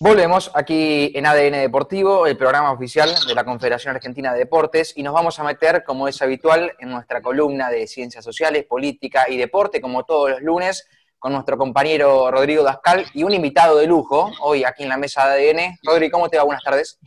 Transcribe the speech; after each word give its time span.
Volvemos 0.00 0.50
aquí 0.54 1.12
en 1.14 1.24
ADN 1.24 1.52
Deportivo, 1.52 2.26
el 2.26 2.36
programa 2.36 2.72
oficial 2.72 3.10
de 3.28 3.34
la 3.34 3.44
Confederación 3.44 3.94
Argentina 3.94 4.32
de 4.32 4.40
Deportes, 4.40 4.92
y 4.96 5.04
nos 5.04 5.14
vamos 5.14 5.38
a 5.38 5.44
meter, 5.44 5.84
como 5.84 6.08
es 6.08 6.20
habitual, 6.20 6.72
en 6.80 6.90
nuestra 6.90 7.22
columna 7.22 7.70
de 7.70 7.86
Ciencias 7.86 8.24
Sociales, 8.24 8.64
Política 8.64 9.26
y 9.28 9.36
Deporte, 9.36 9.80
como 9.80 10.02
todos 10.02 10.30
los 10.30 10.42
lunes, 10.42 10.88
con 11.16 11.32
nuestro 11.32 11.56
compañero 11.56 12.28
Rodrigo 12.32 12.64
Dascal 12.64 13.06
y 13.14 13.22
un 13.22 13.34
invitado 13.34 13.78
de 13.78 13.86
lujo 13.86 14.32
hoy 14.42 14.64
aquí 14.64 14.82
en 14.82 14.88
la 14.88 14.96
mesa 14.96 15.28
de 15.28 15.50
ADN. 15.50 15.78
Rodrigo, 15.84 16.18
¿cómo 16.18 16.28
te 16.28 16.38
va? 16.38 16.42
Buenas 16.42 16.64
tardes. 16.64 16.98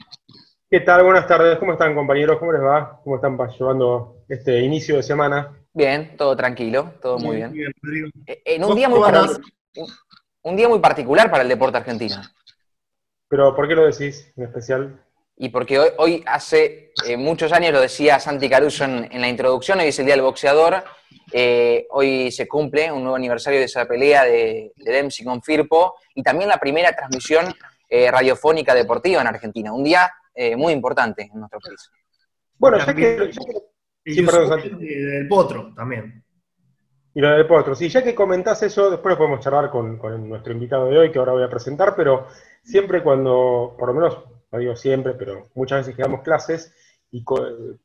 ¿Qué 0.69 0.79
tal? 0.79 1.03
Buenas 1.03 1.27
tardes. 1.27 1.59
¿Cómo 1.59 1.73
están, 1.73 1.93
compañeros? 1.93 2.37
¿Cómo 2.39 2.53
les 2.53 2.61
va? 2.61 3.01
¿Cómo 3.03 3.17
están 3.17 3.37
llevando 3.37 4.23
este 4.29 4.61
inicio 4.61 4.95
de 4.95 5.03
semana? 5.03 5.51
Bien, 5.73 6.15
todo 6.15 6.37
tranquilo, 6.37 6.93
todo 7.01 7.19
muy 7.19 7.35
bien. 7.35 7.53
Eh, 8.25 8.41
en 8.45 8.63
un 8.63 8.75
día 8.75 8.87
muy, 8.87 9.01
un 10.41 10.55
día 10.55 10.69
muy 10.69 10.79
particular 10.79 11.29
para 11.29 11.43
el 11.43 11.49
deporte 11.49 11.77
argentino. 11.77 12.15
Pero 13.29 13.55
¿por 13.55 13.67
qué 13.67 13.75
lo 13.75 13.85
decís 13.85 14.31
en 14.37 14.43
especial? 14.43 15.03
Y 15.39 15.49
porque 15.49 15.79
hoy, 15.97 16.23
hace 16.25 16.91
eh, 17.05 17.15
muchos 17.15 17.53
años, 17.53 17.71
lo 17.71 17.79
decía 17.79 18.19
Santi 18.19 18.49
Caruso 18.49 18.85
en, 18.85 19.21
la 19.21 19.29
introducción, 19.29 19.79
hoy 19.79 19.87
es 19.87 19.99
el 19.99 20.05
Día 20.05 20.15
del 20.15 20.23
Boxeador, 20.23 20.83
eh, 21.31 21.85
hoy 21.91 22.31
se 22.31 22.47
cumple 22.47 22.91
un 22.91 23.03
nuevo 23.03 23.15
aniversario 23.15 23.59
de 23.59 23.65
esa 23.65 23.85
pelea 23.85 24.23
de, 24.23 24.71
de 24.75 24.91
Dempsey 24.91 25.23
con 25.23 25.43
Firpo, 25.43 25.95
y 26.15 26.23
también 26.23 26.49
la 26.49 26.57
primera 26.57 26.91
transmisión 26.95 27.45
eh, 27.87 28.09
radiofónica 28.09 28.73
deportiva 28.73 29.21
en 29.21 29.27
Argentina, 29.27 29.71
un 29.71 29.83
día 29.83 30.11
muy 30.55 30.71
importante 30.71 31.23
en 31.33 31.39
nuestro 31.39 31.59
país. 31.59 31.89
Bueno, 32.59 32.79
sé 32.79 32.93
que... 32.93 33.31
Sí, 34.05 34.21
perdón, 34.21 34.49
Santi. 34.49 34.69
Del 34.69 35.27
Potro 35.27 35.73
también. 35.75 36.23
Y 37.15 37.21
lo 37.21 37.31
del 37.31 37.47
Potro, 37.47 37.73
sí, 37.73 37.89
ya 37.89 38.03
que 38.03 38.13
comentás 38.13 38.61
eso, 38.61 38.91
después 38.91 39.13
lo 39.13 39.17
podemos 39.17 39.39
charlar 39.39 39.71
con, 39.71 39.97
con 39.97 40.29
nuestro 40.29 40.53
invitado 40.53 40.91
de 40.91 40.97
hoy, 40.99 41.11
que 41.11 41.17
ahora 41.17 41.31
voy 41.31 41.41
a 41.41 41.49
presentar, 41.49 41.95
pero 41.95 42.27
siempre 42.67 43.01
cuando, 43.01 43.75
por 43.79 43.87
lo 43.87 43.93
menos, 43.93 44.17
no 44.51 44.59
digo 44.59 44.75
siempre, 44.75 45.13
pero 45.13 45.47
muchas 45.55 45.79
veces 45.79 45.95
que 45.95 46.01
damos 46.01 46.21
clases 46.21 46.73
y 47.11 47.23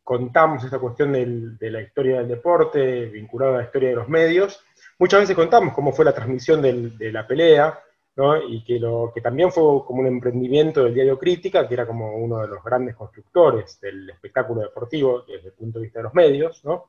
contamos 0.03 0.65
esa 0.65 0.81
cuestión 0.81 1.13
de 1.13 1.71
la 1.71 1.81
historia 1.81 2.19
del 2.19 2.29
deporte, 2.29 3.07
vinculada 3.07 3.55
a 3.55 3.59
la 3.59 3.65
historia 3.65 3.91
de 3.91 3.95
los 3.95 4.09
medios, 4.09 4.61
muchas 4.99 5.21
veces 5.21 5.37
contamos 5.37 5.75
cómo 5.75 5.93
fue 5.93 6.05
la 6.05 6.13
transmisión 6.13 6.61
de 6.61 7.13
la 7.13 7.27
pelea, 7.27 7.79
¿no? 8.17 8.37
y 8.37 8.63
que, 8.65 8.79
lo, 8.79 9.13
que 9.15 9.21
también 9.21 9.53
fue 9.53 9.63
como 9.87 10.01
un 10.01 10.07
emprendimiento 10.07 10.83
del 10.83 10.95
diario 10.95 11.19
Crítica, 11.19 11.67
que 11.67 11.75
era 11.75 11.87
como 11.87 12.17
uno 12.17 12.41
de 12.41 12.49
los 12.49 12.63
grandes 12.63 12.97
constructores 12.97 13.81
del 13.81 14.11
espectáculo 14.11 14.63
deportivo 14.63 15.23
desde 15.23 15.49
el 15.49 15.55
punto 15.55 15.79
de 15.79 15.85
vista 15.85 16.01
de 16.01 16.05
los 16.05 16.15
medios, 16.15 16.65
¿no? 16.65 16.87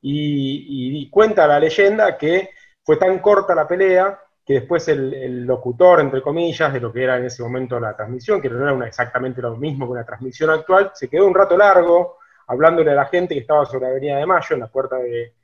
y, 0.00 1.02
y 1.02 1.10
cuenta 1.10 1.46
la 1.46 1.60
leyenda 1.60 2.16
que 2.16 2.50
fue 2.84 2.96
tan 2.96 3.18
corta 3.18 3.54
la 3.54 3.68
pelea 3.68 4.18
que 4.44 4.54
después 4.54 4.88
el, 4.88 5.46
locutor, 5.46 6.00
entre 6.00 6.20
comillas, 6.20 6.72
de 6.72 6.80
lo 6.80 6.92
que 6.92 7.04
era 7.04 7.16
en 7.16 7.26
ese 7.26 7.42
momento 7.42 7.78
la 7.78 7.94
transmisión, 7.94 8.40
que 8.40 8.50
no 8.50 8.68
era 8.68 8.86
exactamente 8.86 9.40
lo 9.40 9.56
mismo 9.56 9.86
que 9.86 9.92
una 9.92 10.04
transmisión 10.04 10.50
actual, 10.50 10.90
se 10.94 11.08
quedó 11.08 11.26
un 11.26 11.34
rato 11.34 11.56
largo 11.56 12.18
hablándole 12.48 12.90
a 12.90 12.94
la 12.94 13.06
gente 13.06 13.34
que 13.34 13.40
estaba 13.40 13.64
sobre 13.64 13.84
la 13.84 13.90
Avenida 13.92 14.16
de 14.18 14.26
Mayo, 14.26 14.54
en 14.54 14.60
la 14.60 14.66
puerta 14.66 14.96
de, 14.96 15.34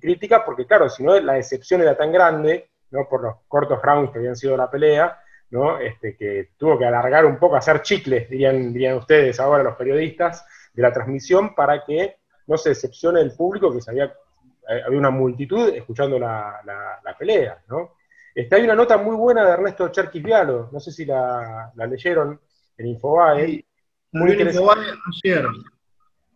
crítica, 0.00 0.44
porque 0.44 0.66
claro, 0.66 0.88
si 0.88 1.02
no 1.02 1.18
la 1.20 1.34
decepción 1.34 1.82
era 1.82 1.96
tan 1.96 2.10
grande, 2.10 2.70
¿no? 2.90 3.06
por 3.08 3.22
los 3.22 3.34
cortos 3.48 3.82
rounds 3.82 4.12
que 4.12 4.18
habían 4.18 4.36
sido 4.36 4.56
la 4.56 4.70
pelea, 4.70 5.20
¿no? 5.50 5.78
Este, 5.78 6.16
que 6.16 6.50
tuvo 6.56 6.78
que 6.78 6.86
alargar 6.86 7.26
un 7.26 7.38
poco, 7.38 7.54
hacer 7.56 7.82
chicles, 7.82 8.28
dirían, 8.30 8.72
dirían 8.72 8.96
ustedes 8.96 9.38
ahora 9.40 9.62
los 9.62 9.76
periodistas, 9.76 10.44
de 10.72 10.82
la 10.82 10.92
transmisión 10.92 11.54
para 11.54 11.84
que 11.84 12.16
no 12.46 12.56
se 12.56 12.70
decepcione 12.70 13.20
el 13.20 13.32
público, 13.32 13.72
que 13.72 13.82
sabía, 13.82 14.06
eh, 14.06 14.82
había 14.86 14.98
una 14.98 15.10
multitud 15.10 15.68
escuchando 15.68 16.18
la, 16.18 16.60
la 17.04 17.18
pelea, 17.18 17.62
¿no? 17.68 17.92
Está, 18.34 18.56
hay 18.56 18.64
una 18.64 18.74
nota 18.74 18.98
muy 18.98 19.14
buena 19.14 19.44
de 19.44 19.52
Ernesto 19.52 19.88
Cherkis 19.88 20.22
Vialo, 20.22 20.68
no 20.72 20.80
sé 20.80 20.90
si 20.90 21.04
la, 21.04 21.72
leyeron 21.88 22.40
en 22.76 22.86
Infobae. 22.86 23.64
muy 24.12 24.32
interesante. 24.32 24.72
ayer, 25.22 25.46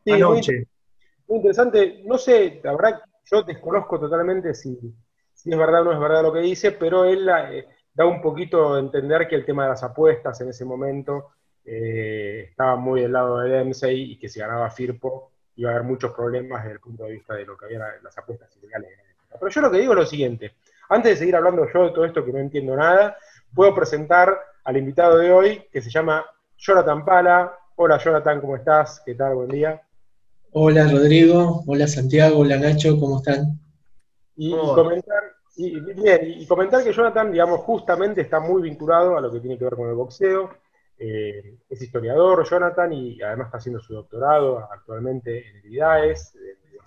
anoche. 0.06 0.66
Muy, 1.26 1.38
interesante, 1.38 2.02
no 2.06 2.16
sé, 2.16 2.60
la 2.62 2.72
verdad, 2.72 3.02
yo 3.24 3.42
desconozco 3.42 3.98
totalmente 3.98 4.54
si, 4.54 4.78
es 5.44 5.58
verdad 5.58 5.82
o 5.82 5.84
no 5.84 5.92
es 5.92 5.98
verdad 5.98 6.22
lo 6.22 6.32
que 6.32 6.40
dice, 6.40 6.72
pero 6.72 7.04
él 7.04 7.28
eh, 7.50 7.66
da 7.92 8.06
un 8.06 8.22
poquito 8.22 8.74
a 8.74 8.78
entender 8.78 9.26
que 9.26 9.34
el 9.34 9.44
tema 9.44 9.64
de 9.64 9.70
las 9.70 9.82
apuestas 9.82 10.40
en 10.40 10.50
ese 10.50 10.64
momento 10.64 11.32
eh, 11.64 12.46
estaba 12.50 12.76
muy 12.76 13.02
del 13.02 13.12
lado 13.12 13.40
de 13.40 13.50
Dempsey 13.50 14.12
y 14.12 14.18
que 14.18 14.28
si 14.28 14.38
ganaba 14.38 14.70
Firpo 14.70 15.32
iba 15.56 15.70
a 15.70 15.74
haber 15.74 15.84
muchos 15.84 16.12
problemas 16.14 16.62
desde 16.62 16.74
el 16.74 16.80
punto 16.80 17.04
de 17.04 17.12
vista 17.12 17.34
de 17.34 17.44
lo 17.44 17.58
que 17.58 17.64
había 17.66 17.80
las 18.02 18.16
apuestas 18.16 18.56
ilegales. 18.56 18.90
Pero 19.28 19.50
yo 19.50 19.60
lo 19.60 19.70
que 19.70 19.78
digo 19.78 19.92
es 19.92 19.98
lo 19.98 20.06
siguiente, 20.06 20.54
antes 20.88 21.12
de 21.12 21.16
seguir 21.16 21.36
hablando 21.36 21.66
yo 21.72 21.84
de 21.84 21.90
todo 21.90 22.04
esto 22.04 22.24
que 22.24 22.32
no 22.32 22.38
entiendo 22.38 22.74
nada, 22.76 23.16
puedo 23.54 23.74
presentar 23.74 24.38
al 24.64 24.76
invitado 24.76 25.18
de 25.18 25.32
hoy, 25.32 25.64
que 25.72 25.82
se 25.82 25.90
llama 25.90 26.24
Jonathan 26.56 27.04
Pala. 27.04 27.54
Hola 27.76 27.98
Jonathan, 27.98 28.40
¿cómo 28.40 28.56
estás? 28.56 29.02
¿Qué 29.04 29.14
tal? 29.14 29.34
Buen 29.34 29.48
día. 29.48 29.80
Hola 30.52 30.88
Rodrigo, 30.90 31.62
hola 31.66 31.86
Santiago, 31.86 32.38
hola 32.38 32.56
Nacho, 32.56 32.98
¿cómo 32.98 33.18
están? 33.18 33.60
Y, 34.34 34.50
comentar, 34.52 35.22
y, 35.56 36.46
comentar 36.46 36.82
que 36.82 36.92
Jonathan, 36.92 37.32
digamos, 37.32 37.60
justamente 37.60 38.22
está 38.22 38.40
muy 38.40 38.62
vinculado 38.62 39.18
a 39.18 39.20
lo 39.20 39.30
que 39.30 39.40
tiene 39.40 39.58
que 39.58 39.64
ver 39.64 39.74
con 39.74 39.88
el 39.88 39.94
boxeo. 39.94 40.50
Eh, 40.98 41.58
es 41.68 41.82
historiador, 41.82 42.48
Jonathan, 42.48 42.92
y 42.92 43.20
además 43.20 43.48
está 43.48 43.58
haciendo 43.58 43.80
su 43.80 43.94
doctorado 43.94 44.68
actualmente 44.72 45.48
en 45.48 45.56
el 45.56 45.74
IDAES 45.74 46.32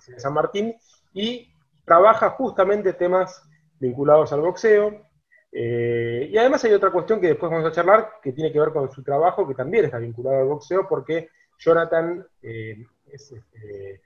de 0.06 0.20
San 0.20 0.34
Martín, 0.34 0.74
y 1.12 1.52
trabaja 1.84 2.30
justamente 2.30 2.94
temas 2.94 3.42
vinculados 3.82 4.32
al 4.32 4.40
boxeo. 4.40 5.02
Eh, 5.50 6.30
y 6.30 6.38
además 6.38 6.64
hay 6.64 6.72
otra 6.72 6.90
cuestión 6.90 7.20
que 7.20 7.26
después 7.26 7.50
vamos 7.52 7.68
a 7.68 7.72
charlar, 7.72 8.12
que 8.22 8.32
tiene 8.32 8.50
que 8.50 8.60
ver 8.60 8.72
con 8.72 8.90
su 8.90 9.02
trabajo, 9.02 9.46
que 9.46 9.54
también 9.54 9.84
está 9.84 9.98
vinculado 9.98 10.38
al 10.38 10.46
boxeo, 10.46 10.88
porque 10.88 11.28
Jonathan 11.58 12.24
eh, 12.42 12.86
eh, 13.06 14.00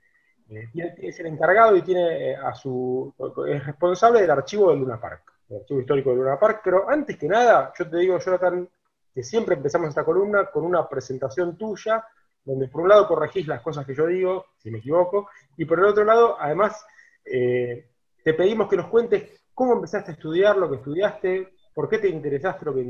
es, 0.98 1.20
el 1.20 1.26
encargado 1.26 1.76
y 1.76 1.82
tiene 1.82 2.34
a 2.34 2.54
su, 2.54 3.14
es 3.48 3.64
responsable 3.64 4.22
del 4.22 4.30
archivo 4.30 4.70
del 4.70 4.80
Luna 4.80 5.00
Park, 5.00 5.22
el 5.50 5.58
archivo 5.58 5.80
histórico 5.80 6.10
del 6.10 6.20
Luna 6.20 6.40
Park. 6.40 6.62
Pero 6.64 6.88
antes 6.88 7.16
que 7.16 7.28
nada, 7.28 7.72
yo 7.78 7.88
te 7.88 7.98
digo, 7.98 8.18
Jonathan, 8.18 8.68
que 9.14 9.22
siempre 9.22 9.54
empezamos 9.54 9.90
esta 9.90 10.04
columna 10.04 10.46
con 10.46 10.64
una 10.64 10.88
presentación 10.88 11.56
tuya, 11.56 12.04
donde 12.44 12.68
por 12.68 12.82
un 12.82 12.88
lado 12.88 13.06
corregís 13.06 13.46
las 13.46 13.60
cosas 13.60 13.84
que 13.86 13.94
yo 13.94 14.06
digo, 14.06 14.46
si 14.56 14.70
me 14.70 14.78
equivoco, 14.78 15.28
y 15.56 15.64
por 15.64 15.78
el 15.78 15.86
otro 15.86 16.04
lado, 16.04 16.36
además, 16.40 16.84
te 17.24 18.34
pedimos 18.34 18.68
que 18.68 18.76
nos 18.76 18.86
cuentes 18.86 19.36
¿Cómo 19.56 19.72
empezaste 19.72 20.10
a 20.10 20.14
estudiar 20.14 20.58
lo 20.58 20.68
que 20.68 20.76
estudiaste? 20.76 21.48
¿Por 21.72 21.88
qué 21.88 21.96
te 21.96 22.10
interesaste 22.10 22.66
lo 22.66 22.74
que 22.74 22.82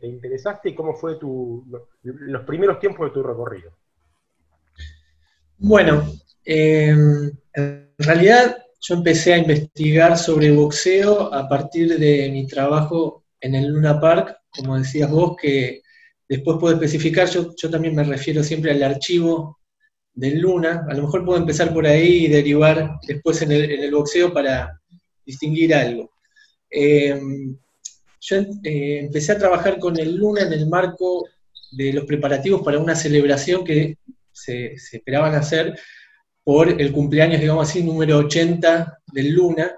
te 0.00 0.06
interesaste 0.06 0.68
y 0.68 0.74
cómo 0.74 0.94
fue 0.94 1.16
tu, 1.16 1.64
los 2.02 2.42
primeros 2.44 2.78
tiempos 2.78 3.08
de 3.08 3.14
tu 3.14 3.20
recorrido? 3.24 3.72
Bueno, 5.58 6.04
em, 6.44 7.32
en 7.52 7.94
realidad 7.98 8.56
yo 8.80 8.94
empecé 8.94 9.34
a 9.34 9.38
investigar 9.38 10.16
sobre 10.16 10.52
boxeo 10.52 11.34
a 11.34 11.48
partir 11.48 11.98
de 11.98 12.30
mi 12.30 12.46
trabajo 12.46 13.24
en 13.40 13.56
el 13.56 13.72
Luna 13.72 14.00
Park, 14.00 14.38
como 14.50 14.78
decías 14.78 15.10
vos, 15.10 15.36
que 15.36 15.82
después 16.28 16.58
puedo 16.60 16.74
especificar, 16.74 17.28
yo, 17.28 17.70
también 17.72 17.96
me 17.96 18.04
refiero 18.04 18.44
siempre 18.44 18.70
al 18.70 18.84
archivo 18.84 19.58
del 20.12 20.38
Luna, 20.38 20.86
a 20.88 20.94
lo 20.94 21.02
mejor 21.02 21.24
puedo 21.24 21.40
empezar 21.40 21.74
por 21.74 21.88
ahí 21.88 22.26
y 22.26 22.28
derivar 22.28 23.00
después 23.04 23.42
en 23.42 23.50
el 23.50 23.90
boxeo 23.90 24.32
para, 24.32 24.80
distinguir 25.24 25.74
algo. 25.74 26.10
Eh, 26.70 27.20
yo 28.20 28.36
eh, 28.62 29.00
empecé 29.00 29.32
a 29.32 29.38
trabajar 29.38 29.78
con 29.78 29.98
el 29.98 30.16
Luna 30.16 30.42
en 30.42 30.52
el 30.52 30.66
marco 30.66 31.28
de 31.70 31.92
los 31.92 32.04
preparativos 32.04 32.62
para 32.62 32.78
una 32.78 32.94
celebración 32.94 33.64
que 33.64 33.98
se, 34.32 34.72
esperaban 34.72 35.34
hacer 35.34 35.78
por 36.42 36.68
el 36.80 36.92
cumpleaños, 36.92 37.40
digamos 37.40 37.68
así, 37.68 37.82
número 37.82 38.18
80 38.18 38.98
del 39.12 39.30
Luna. 39.30 39.76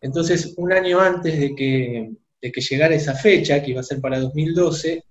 Entonces, 0.00 0.54
un 0.56 0.72
año 0.72 1.00
antes 1.00 1.38
de 1.38 1.54
que, 1.54 2.12
de 2.40 2.52
que 2.52 2.60
llegara 2.60 2.94
esa 2.94 3.14
fecha, 3.14 3.62
que 3.62 3.72
iba 3.72 3.80
a 3.80 3.84
ser 3.84 4.00
para 4.00 4.18
2012, 4.18 5.04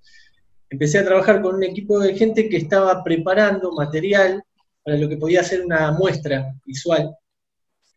empecé 0.70 1.00
a 1.00 1.06
trabajar 1.06 1.42
con 1.42 1.56
un 1.56 1.64
equipo 1.64 2.00
de 2.00 2.16
gente 2.16 2.50
que 2.50 2.58
estaba 2.58 3.04
preparando 3.04 3.72
material 3.72 4.44
para 4.84 4.98
lo 4.98 5.08
que 5.08 5.18
podía 5.18 5.44
ser 5.44 5.64
una 5.64 5.92
muestra 5.92 6.54
visual 6.66 7.16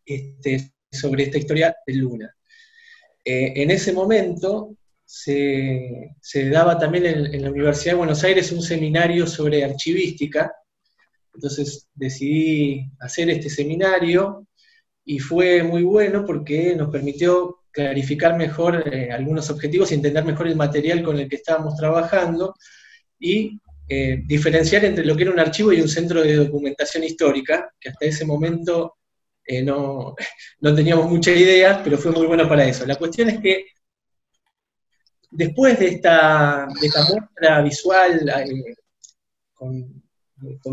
este, 0.05 0.72
sobre 0.93 1.25
esta 1.25 1.39
historia 1.39 1.75
de 1.87 1.94
Luna. 1.94 2.35
Eh, 3.25 3.53
en 3.56 3.71
ese 3.71 3.93
momento 3.93 4.77
se, 5.05 6.15
daba 6.50 6.79
también 6.79 7.06
en, 7.06 7.43
la 7.43 7.50
Universidad 7.50 7.93
de 7.93 7.99
Buenos 7.99 8.25
Aires 8.25 8.53
un 8.53 8.62
seminario 8.62 9.27
sobre 9.27 9.65
archivística, 9.65 10.53
entonces 11.35 11.89
decidí 11.94 12.91
hacer 13.00 13.31
este 13.31 13.49
seminario 13.49 14.47
y 15.05 15.19
fue 15.19 15.62
muy 15.62 15.83
bueno 15.83 16.25
porque 16.25 16.75
nos 16.77 16.91
permitió 16.91 17.59
clarificar 17.71 18.37
mejor 18.37 18.87
eh, 18.93 19.11
algunos 19.11 19.49
objetivos 19.50 19.91
y 19.91 19.94
entender 19.94 20.25
mejor 20.25 20.47
el 20.47 20.56
material 20.56 21.03
con 21.03 21.19
el 21.19 21.29
que 21.29 21.37
estábamos 21.37 21.75
trabajando 21.77 22.55
y 23.19 23.59
eh, 23.89 24.23
diferenciar 24.27 24.85
entre 24.85 25.05
lo 25.05 25.17
que 25.17 25.23
era 25.25 25.33
un 25.33 25.41
archivo 25.41 25.73
y 25.73 25.81
un 25.81 25.89
centro 25.89 26.23
de 26.23 26.37
documentación 26.37 27.05
histórica, 27.05 27.73
que 27.81 27.91
hasta 27.91 28.06
ese 28.06 28.25
momento 28.25 28.97
eh, 29.44 29.62
no, 29.62 30.15
no, 30.61 30.75
teníamos 30.75 31.11
mucha 31.11 31.33
idea, 31.33 31.81
pero 31.83 31.99
fue 31.99 32.12
muy 32.12 32.27
bueno 32.27 32.49
para 32.49 32.65
eso. 32.65 32.87
La 32.87 32.97
cuestión 32.97 33.31
es 33.31 33.41
que 33.41 33.67
después 35.31 35.79
de 35.79 35.89
esta, 35.89 36.69
muestra 36.69 37.62
visual 37.62 38.29
eh, 38.29 38.75
con, 39.55 40.03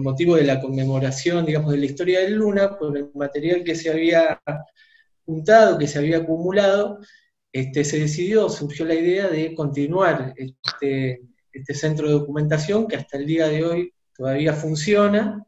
motivo 0.03 0.35
de 0.35 0.43
la 0.43 0.59
conmemoración, 0.59 1.45
digamos, 1.45 1.71
de 1.71 1.77
la 1.77 1.85
historia 1.85 2.19
de 2.21 2.29
Luna, 2.29 2.77
por 2.77 2.97
el 2.97 3.09
material 3.13 3.63
que 3.63 3.75
se 3.75 3.89
había 3.89 4.41
juntado, 5.25 5.77
que 5.77 5.87
se 5.87 5.99
había 5.99 6.17
acumulado, 6.17 6.99
este, 7.51 7.83
se 7.83 7.99
decidió, 7.99 8.49
surgió 8.49 8.85
la 8.85 8.95
idea 8.95 9.27
de 9.27 9.53
continuar 9.55 10.33
este, 10.35 11.21
este 11.51 11.73
centro 11.73 12.07
de 12.07 12.13
documentación 12.13 12.87
que 12.87 12.95
hasta 12.95 13.17
el 13.17 13.25
día 13.25 13.47
de 13.47 13.63
hoy 13.63 13.93
todavía 14.15 14.53
funciona 14.53 15.45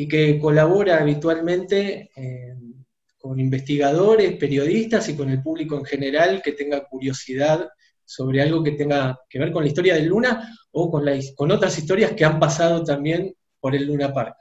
y 0.00 0.06
que 0.06 0.38
colabora 0.38 1.00
habitualmente 1.00 2.12
eh, 2.14 2.54
con 3.18 3.40
investigadores, 3.40 4.36
periodistas 4.36 5.08
y 5.08 5.16
con 5.16 5.28
el 5.28 5.42
público 5.42 5.76
en 5.76 5.84
general 5.84 6.40
que 6.40 6.52
tenga 6.52 6.84
curiosidad 6.84 7.68
sobre 8.04 8.40
algo 8.40 8.62
que 8.62 8.72
tenga 8.72 9.18
que 9.28 9.40
ver 9.40 9.50
con 9.50 9.64
la 9.64 9.68
historia 9.68 9.96
del 9.96 10.06
Luna 10.06 10.56
o 10.70 10.88
con, 10.88 11.50
otras 11.50 11.76
historias 11.76 12.12
que 12.12 12.24
han 12.24 12.38
pasado 12.38 12.84
también 12.84 13.34
por 13.58 13.74
el 13.74 13.86
Luna 13.86 14.14
Park. 14.14 14.36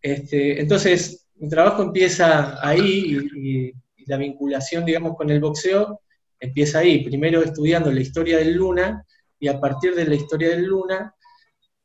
Este, 0.00 0.60
entonces, 0.60 1.26
mi 1.34 1.48
trabajo 1.48 1.82
empieza 1.82 2.56
ahí 2.64 3.18
y, 3.34 3.72
la 4.06 4.16
vinculación, 4.16 4.84
digamos, 4.84 5.16
con 5.16 5.28
el 5.28 5.40
boxeo 5.40 6.02
empieza 6.38 6.78
ahí, 6.78 7.02
primero 7.02 7.42
estudiando 7.42 7.90
la 7.90 8.00
historia 8.00 8.38
del 8.38 8.54
Luna 8.54 9.04
y 9.40 9.48
a 9.48 9.58
partir 9.58 9.96
de 9.96 10.06
la 10.06 10.14
historia 10.14 10.50
del 10.50 10.66
Luna 10.66 11.16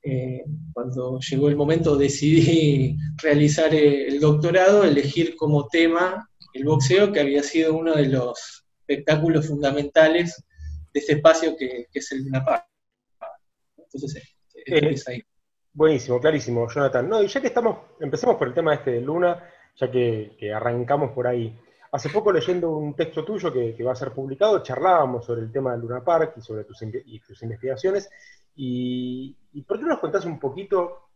eh, 0.10 0.46
cuando 0.72 1.20
llegó 1.20 1.50
el 1.50 1.58
momento 1.58 1.98
decidí 1.98 2.96
realizar 3.22 3.74
eh, 3.74 4.08
el 4.08 4.22
doctorado, 4.22 4.86
elegir 4.86 5.36
como 5.36 5.68
tema 5.68 6.30
el 6.54 6.64
boxeo, 6.64 7.12
que 7.12 7.20
había 7.20 7.44
sido 7.44 7.76
uno 7.76 7.94
de 7.94 8.08
los 8.08 8.66
espectáculos 8.80 9.48
fundamentales 9.48 10.46
de 10.94 11.00
este 11.02 11.14
espacio 11.14 11.58
que, 11.58 11.88
es 11.94 12.12
el 12.14 12.24
Luna 12.24 12.46
Park. 12.46 12.66
Entonces, 13.78 14.24
eh, 14.66 14.80
es 14.92 15.08
ahí. 15.10 15.22
Buenísimo, 15.74 16.22
clarísimo, 16.22 16.70
Jonathan. 16.70 17.10
No, 17.10 17.22
y 17.22 17.28
ya 17.28 17.42
que 17.42 17.48
estamos, 17.48 17.78
empecemos 18.00 18.38
por 18.38 18.48
el 18.48 18.54
tema 18.54 18.76
este 18.76 18.92
de 18.92 19.02
Luna, 19.02 19.44
ya 19.76 19.92
que, 19.92 20.38
arrancamos 20.56 21.12
por 21.12 21.28
ahí. 21.28 21.54
Hace 21.92 22.10
poco 22.10 22.32
leyendo 22.32 22.72
un 22.72 22.96
texto 22.96 23.26
tuyo 23.26 23.52
que, 23.52 23.76
va 23.84 23.92
a 23.92 23.96
ser 23.96 24.14
publicado, 24.14 24.64
charlábamos 24.64 25.26
sobre 25.26 25.42
el 25.42 25.52
tema 25.52 25.74
del 25.74 25.82
Luna 25.82 26.02
Park 26.02 26.36
y 26.38 26.42
sobre 26.42 26.64
tus, 26.64 26.82
y 26.82 27.20
tus 27.20 27.44
investigaciones, 27.44 28.10
y, 28.58 29.62
por 29.68 29.78
qué 29.78 29.84
no 29.84 29.90
nos 29.90 30.00
contás 30.00 30.26
un 30.26 30.40
poquito 30.40 31.10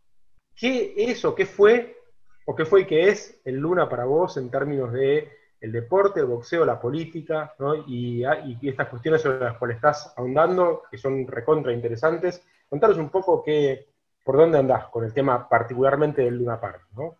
qué 0.54 0.94
es 0.96 1.24
o 1.24 1.34
qué 1.34 1.44
fue, 1.44 1.96
o 2.46 2.54
qué 2.54 2.64
fue 2.64 2.82
y 2.82 2.86
qué 2.86 3.08
es 3.08 3.40
el 3.44 3.56
Luna 3.56 3.88
para 3.88 4.04
vos 4.04 4.36
en 4.36 4.50
términos 4.50 4.92
de 4.92 5.30
el 5.60 5.72
deporte, 5.72 6.20
el 6.20 6.26
boxeo, 6.26 6.64
la 6.64 6.80
política, 6.80 7.54
¿no? 7.58 7.74
y, 7.86 8.24
ah, 8.24 8.44
estas 8.62 8.88
cuestiones 8.88 9.22
sobre 9.22 9.40
las 9.40 9.58
cuales 9.58 9.76
estás 9.76 10.12
ahondando, 10.16 10.82
que 10.90 10.98
son 10.98 11.26
recontra 11.26 11.72
interesantes. 11.72 12.42
Contanos 12.68 12.98
un 12.98 13.10
poco 13.10 13.42
qué, 13.44 13.86
por 14.24 14.36
dónde 14.36 14.58
andás 14.58 14.88
con 14.88 15.04
el 15.04 15.12
tema 15.12 15.48
particularmente 15.48 16.22
del 16.22 16.38
Luna 16.38 16.60
Park, 16.60 16.88
¿no? 16.96 17.16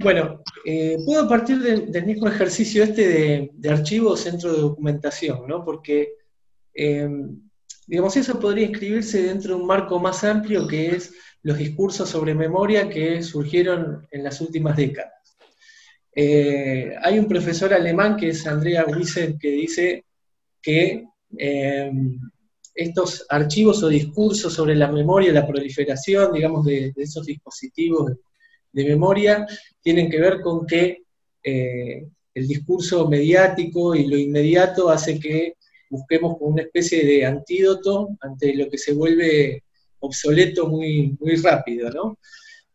Bueno, 0.00 0.44
eh, 0.64 0.96
puedo 1.04 1.28
partir 1.28 1.58
del 1.58 2.06
mismo 2.06 2.28
ejercicio 2.28 2.84
este 2.84 3.50
de, 3.52 3.70
archivo 3.70 4.16
centro 4.16 4.52
de 4.52 4.60
documentación, 4.60 5.48
¿no? 5.48 5.64
Porque 5.64 6.14
eh, 6.72 7.08
Digamos, 7.88 8.14
eso 8.18 8.38
podría 8.38 8.66
inscribirse 8.66 9.22
dentro 9.22 9.54
de 9.54 9.62
un 9.62 9.66
marco 9.66 9.98
más 9.98 10.22
amplio 10.22 10.68
que 10.68 10.90
es 10.90 11.14
los 11.42 11.56
discursos 11.56 12.10
sobre 12.10 12.34
memoria 12.34 12.90
que 12.90 13.22
surgieron 13.22 14.06
en 14.10 14.22
las 14.22 14.42
últimas 14.42 14.76
décadas. 14.76 15.38
Eh, 16.14 16.92
hay 17.02 17.18
un 17.18 17.26
profesor 17.26 17.72
alemán 17.72 18.18
que 18.18 18.28
es 18.28 18.46
Andrea 18.46 18.84
Wiesel 18.84 19.38
que 19.38 19.50
dice 19.52 20.04
que 20.60 21.06
eh, 21.38 21.90
estos 22.74 23.24
archivos 23.30 23.82
o 23.82 23.88
discursos 23.88 24.52
sobre 24.52 24.74
la 24.74 24.92
memoria, 24.92 25.32
la 25.32 25.46
proliferación, 25.46 26.34
digamos, 26.34 26.66
de, 26.66 26.92
esos 26.94 27.24
dispositivos 27.24 28.12
de, 28.70 28.84
memoria, 28.84 29.46
tienen 29.80 30.10
que 30.10 30.20
ver 30.20 30.42
con 30.42 30.66
que 30.66 31.04
eh, 31.42 32.06
el 32.34 32.46
discurso 32.46 33.08
mediático 33.08 33.94
y 33.94 34.06
lo 34.06 34.18
inmediato 34.18 34.90
hace 34.90 35.18
que 35.18 35.54
busquemos 35.90 36.36
una 36.40 36.62
especie 36.62 37.04
de 37.04 37.24
antídoto 37.24 38.10
ante 38.20 38.54
lo 38.54 38.68
que 38.68 38.78
se 38.78 38.92
vuelve 38.92 39.64
obsoleto 40.00 40.68
muy, 40.68 41.16
muy 41.20 41.36
rápido, 41.36 41.90
¿no? 41.90 42.18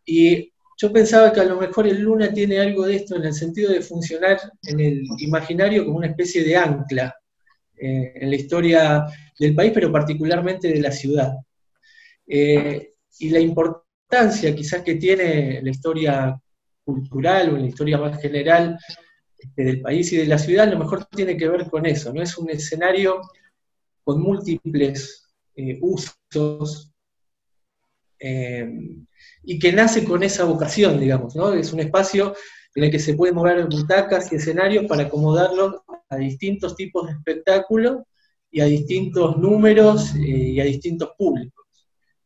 Y 0.06 0.51
yo 0.77 0.92
pensaba 0.92 1.31
que 1.31 1.39
a 1.39 1.45
lo 1.45 1.57
mejor 1.57 1.88
el 1.88 2.01
Luna 2.01 2.33
tiene 2.33 2.60
algo 2.60 2.86
de 2.86 2.98
esto 2.98 3.15
en 3.15 3.25
el 3.25 3.33
sentido 3.33 3.71
de 3.71 3.81
funcionar 3.81 4.39
en 4.63 4.80
el 4.80 5.04
imaginario 5.19 5.86
como 5.86 5.98
una 5.98 6.07
especie 6.07 6.44
de 6.44 6.57
ancla 6.57 7.15
eh, 7.77 8.13
en 8.15 8.30
la 8.30 8.36
historia 8.36 9.06
del 9.39 9.56
país, 9.56 9.71
pero 9.74 9.92
particularmente 9.92 10.68
de 10.68 10.80
la 10.81 10.92
ciudad. 10.92 11.33
Eh, 12.27 12.94
y 13.19 13.30
la 13.30 13.39
importancia 13.39 14.54
quizás 14.56 14.81
que 14.81 14.95
tiene 14.95 15.62
la 15.62 15.69
historia 15.69 16.38
cultural 16.83 17.54
o 17.54 17.57
la 17.57 17.68
historia 17.68 17.98
más 17.98 18.21
general 18.21 18.77
del 19.56 19.81
país 19.81 20.12
y 20.13 20.18
de 20.18 20.28
la 20.28 20.38
ciudad, 20.38 20.68
a 20.68 20.72
lo 20.72 20.80
mejor 20.80 21.06
tiene 21.06 21.38
que 21.38 21.48
ver 21.48 21.69
con 21.69 21.86
eso, 21.86 22.13
¿no? 22.13 22.22
Es 22.22 22.38
un 22.38 22.50
escenario 22.50 23.22
con 24.04 24.22
múltiples 24.22 25.30
eh, 25.56 25.80
usos 25.81 26.92
eh, 28.19 28.69
y 29.44 29.60
que 29.60 29.72
nace 29.72 30.04
con 30.04 30.24
esa 30.24 30.45
vocación, 30.45 31.00
digamos, 31.00 31.36
¿no? 31.36 31.54
Es 31.54 31.74
un 31.74 31.81
espacio 31.81 32.34
en 32.75 32.86
el 32.86 32.92
que 32.92 33.00
se 33.00 33.13
pueden 33.13 33.36
mover 33.36 33.66
butacas 33.66 34.31
y 34.31 34.36
escenarios 34.36 34.86
para 34.86 35.04
acomodarlo 35.04 35.84
a 36.10 36.18
distintos 36.18 36.75
tipos 36.75 37.07
de 37.07 37.13
espectáculos 37.13 38.04
y 38.50 38.62
a 38.62 38.66
distintos 38.66 39.38
números 39.38 40.16
eh, 40.16 40.19
y 40.19 40.60
a 40.60 40.63
distintos 40.63 41.12
públicos. 41.18 41.63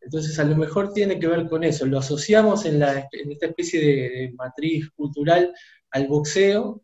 Entonces, 0.02 0.40
a 0.40 0.46
lo 0.46 0.56
mejor 0.56 0.94
tiene 0.94 1.19
que 1.19 1.28
ver 1.28 1.48
con 1.48 1.64
eso. 1.64 1.86
Lo 1.86 2.00
asociamos 2.00 2.66
en, 2.66 2.81
esta 2.81 3.46
especie 3.46 3.81
de 3.81 4.34
matriz 4.38 4.90
cultural 4.96 5.54
al 5.92 6.08
boxeo, 6.08 6.81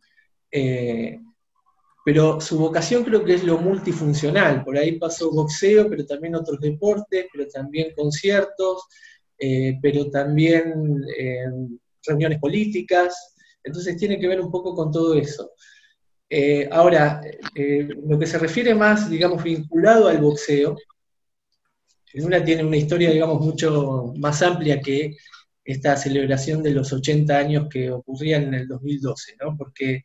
eh, 0.54 1.20
pero 2.06 2.40
su 2.40 2.60
vocación 2.60 3.04
creo 3.04 3.26
que 3.26 3.34
es 3.34 3.44
lo 3.44 3.58
multifuncional. 3.58 4.64
Por 4.64 4.78
ahí 4.78 5.00
pasó 5.00 5.32
boxeo, 5.32 5.90
pero 5.90 6.06
también 6.06 6.36
otros 6.36 6.60
deportes, 6.60 7.26
pero 7.32 7.48
también 7.48 7.94
conciertos, 7.96 8.84
eh, 9.40 9.80
pero 9.82 10.10
también 10.12 11.04
eh, 11.18 11.46
reuniones 12.06 12.40
políticas. 12.40 13.36
Entonces 13.64 13.98
tiene 13.98 14.20
que 14.20 14.28
ver 14.28 14.40
un 14.42 14.52
poco 14.52 14.76
con 14.76 14.92
todo 14.92 15.16
eso. 15.16 15.52
ahora, 16.72 17.22
lo 18.08 18.18
que 18.20 18.28
se 18.28 18.40
refiere 18.40 18.74
más, 18.76 19.10
digamos, 19.10 19.44
vinculado 19.44 20.08
al 20.08 20.20
boxeo, 20.20 20.76
una 22.16 22.44
tiene 22.44 22.64
una 22.64 22.78
historia, 22.78 23.12
digamos, 23.12 23.40
mucho 23.42 24.14
más 24.18 24.42
amplia 24.42 24.80
que 24.82 25.16
esta 25.64 25.96
celebración 25.96 26.62
de 26.62 26.72
los 26.72 26.92
80 26.92 27.38
años 27.38 27.68
que 27.70 27.92
ocurrían 27.92 28.44
en 28.44 28.54
el 28.56 28.68
2012, 28.68 29.38
¿no? 29.42 29.56
Porque 29.58 30.04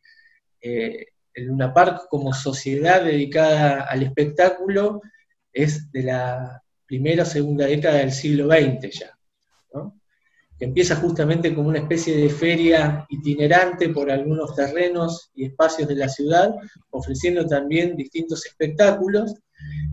eh, 0.61 1.05
el 1.33 1.45
Luna 1.45 1.73
Park 1.73 2.07
como 2.09 2.33
sociedad 2.33 3.03
dedicada 3.03 3.81
al 3.83 4.03
espectáculo 4.03 5.01
es 5.53 5.91
de 5.91 6.03
la 6.03 6.63
primera 6.85 7.23
o 7.23 7.25
segunda 7.25 7.65
década 7.65 7.97
del 7.97 8.11
siglo 8.11 8.47
XX 8.47 8.99
ya, 8.99 9.17
que 10.57 10.65
empieza 10.65 10.97
justamente 10.97 11.55
como 11.55 11.69
una 11.69 11.79
especie 11.79 12.17
de 12.17 12.29
feria 12.29 13.05
itinerante 13.09 13.89
por 13.89 14.11
algunos 14.11 14.53
terrenos 14.55 15.31
y 15.33 15.45
espacios 15.45 15.87
de 15.87 15.95
la 15.95 16.09
ciudad, 16.09 16.53
ofreciendo 16.89 17.45
también 17.45 17.95
distintos 17.95 18.45
espectáculos, 18.45 19.35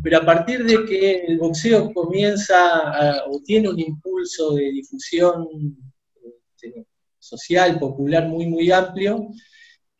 pero 0.03 0.19
a 0.19 0.25
partir 0.27 0.65
de 0.65 0.85
que 0.85 1.25
el 1.27 1.39
boxeo 1.39 1.93
comienza 1.93 3.25
o 3.29 3.41
tiene 3.45 3.69
un 3.69 3.79
impulso 3.79 4.55
de 4.55 4.73
difusión 4.73 5.47
este, 6.57 6.87
social, 7.19 7.79
popular 7.79 8.27
muy, 8.27 8.47
muy 8.47 8.71
amplio, 8.73 9.29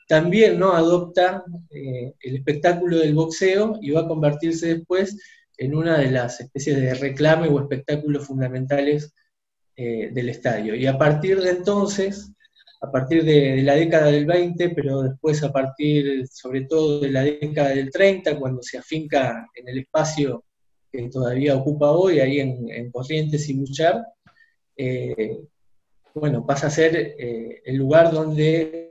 también 0.07 0.59
¿no? 0.59 0.73
adopta 0.73 1.45
eh, 1.71 2.15
el 2.21 2.37
espectáculo 2.37 2.99
del 2.99 3.15
boxeo 3.15 3.79
y 3.81 3.91
va 3.91 4.03
a 4.03 4.09
convertirse 4.09 4.77
después 4.77 5.21
en 5.59 5.75
una 5.75 5.99
de 5.99 6.11
las 6.11 6.41
especies 6.41 6.77
de 6.77 6.95
reclame 6.95 7.49
o 7.49 7.61
espectáculos 7.61 8.27
fundamentales 8.27 9.13
eh, 9.77 10.11
del 10.13 10.29
estadio. 10.29 10.75
Y 10.75 10.87
a 10.87 10.97
partir 10.97 11.41
de 11.41 11.51
entonces, 11.51 12.31
a 12.81 12.91
partir 12.91 13.25
de, 13.25 13.63
la 13.63 13.75
década 13.75 14.07
del 14.07 14.27
20, 14.27 14.71
pero 14.71 15.03
después 15.03 15.43
a 15.43 15.53
partir 15.53 16.27
sobre 16.29 16.63
todo 16.67 17.01
de 17.01 17.11
la 17.11 17.23
década 17.23 17.71
del 17.71 17.91
30, 17.91 18.39
cuando 18.39 18.63
se 18.63 18.79
afinca 18.79 19.49
en 19.55 19.69
el 19.69 19.79
espacio 19.79 20.45
que 20.93 21.09
todavía 21.09 21.57
ocupa 21.57 21.91
hoy, 21.91 22.21
ahí 22.21 22.39
en, 22.39 22.91
Corrientes 22.93 23.49
y 23.49 23.55
Muchar, 23.55 24.07
eh, 24.77 25.39
bueno, 26.15 26.47
pasa 26.47 26.69
a 26.69 26.71
ser 26.71 27.17
el 27.19 27.77
lugar 27.77 28.11
donde 28.11 28.86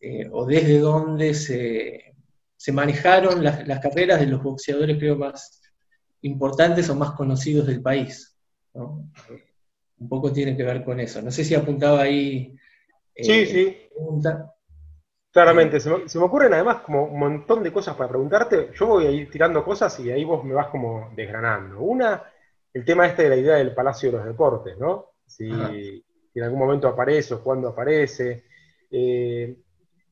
eh, 0.00 0.28
o 0.32 0.46
desde 0.46 0.78
donde 0.78 1.34
se, 1.34 2.14
manejaron 2.72 3.44
las, 3.44 3.80
carreras 3.80 4.20
de 4.20 4.26
los 4.26 4.42
boxeadores, 4.42 4.98
creo, 4.98 5.16
más 5.16 5.60
importantes 6.22 6.88
o 6.88 6.94
más 6.94 7.12
conocidos 7.12 7.66
del 7.66 7.82
país. 7.82 8.36
Un 8.72 10.08
poco 10.08 10.32
tiene 10.32 10.56
que 10.56 10.62
ver 10.62 10.82
con 10.84 11.00
eso. 11.00 11.20
No 11.20 11.30
sé 11.30 11.44
si 11.44 11.54
apuntaba 11.54 12.02
ahí. 12.02 12.56
Eh, 13.14 13.24
sí, 13.24 13.46
sí. 13.46 13.76
Claramente, 15.32 15.78
se 15.78 15.90
me, 15.90 16.24
ocurren 16.24 16.54
además 16.54 16.78
como 16.80 17.04
un 17.04 17.18
montón 17.18 17.62
de 17.62 17.72
cosas 17.72 17.94
para 17.94 18.08
preguntarte. 18.08 18.70
Yo 18.74 18.86
voy 18.86 19.06
a 19.06 19.10
ir 19.10 19.30
tirando 19.30 19.62
cosas 19.62 20.00
y 20.00 20.10
ahí 20.10 20.24
vos 20.24 20.42
me 20.44 20.54
vas 20.54 20.68
como 20.68 21.12
desgranando. 21.14 21.80
Una, 21.80 22.24
el 22.72 22.84
tema 22.84 23.06
este 23.06 23.24
de 23.24 23.28
la 23.28 23.36
idea 23.36 23.56
del 23.56 23.74
Palacio 23.74 24.10
de 24.10 24.16
los 24.16 24.26
Deportes, 24.26 24.78
¿no? 24.78 25.12
Si, 25.26 25.48
en 25.48 26.42
algún 26.42 26.58
momento 26.58 26.88
aparece 26.88 27.34
o 27.34 27.44
cuándo 27.44 27.68
aparece. 27.68 28.44
Eh, 28.90 29.56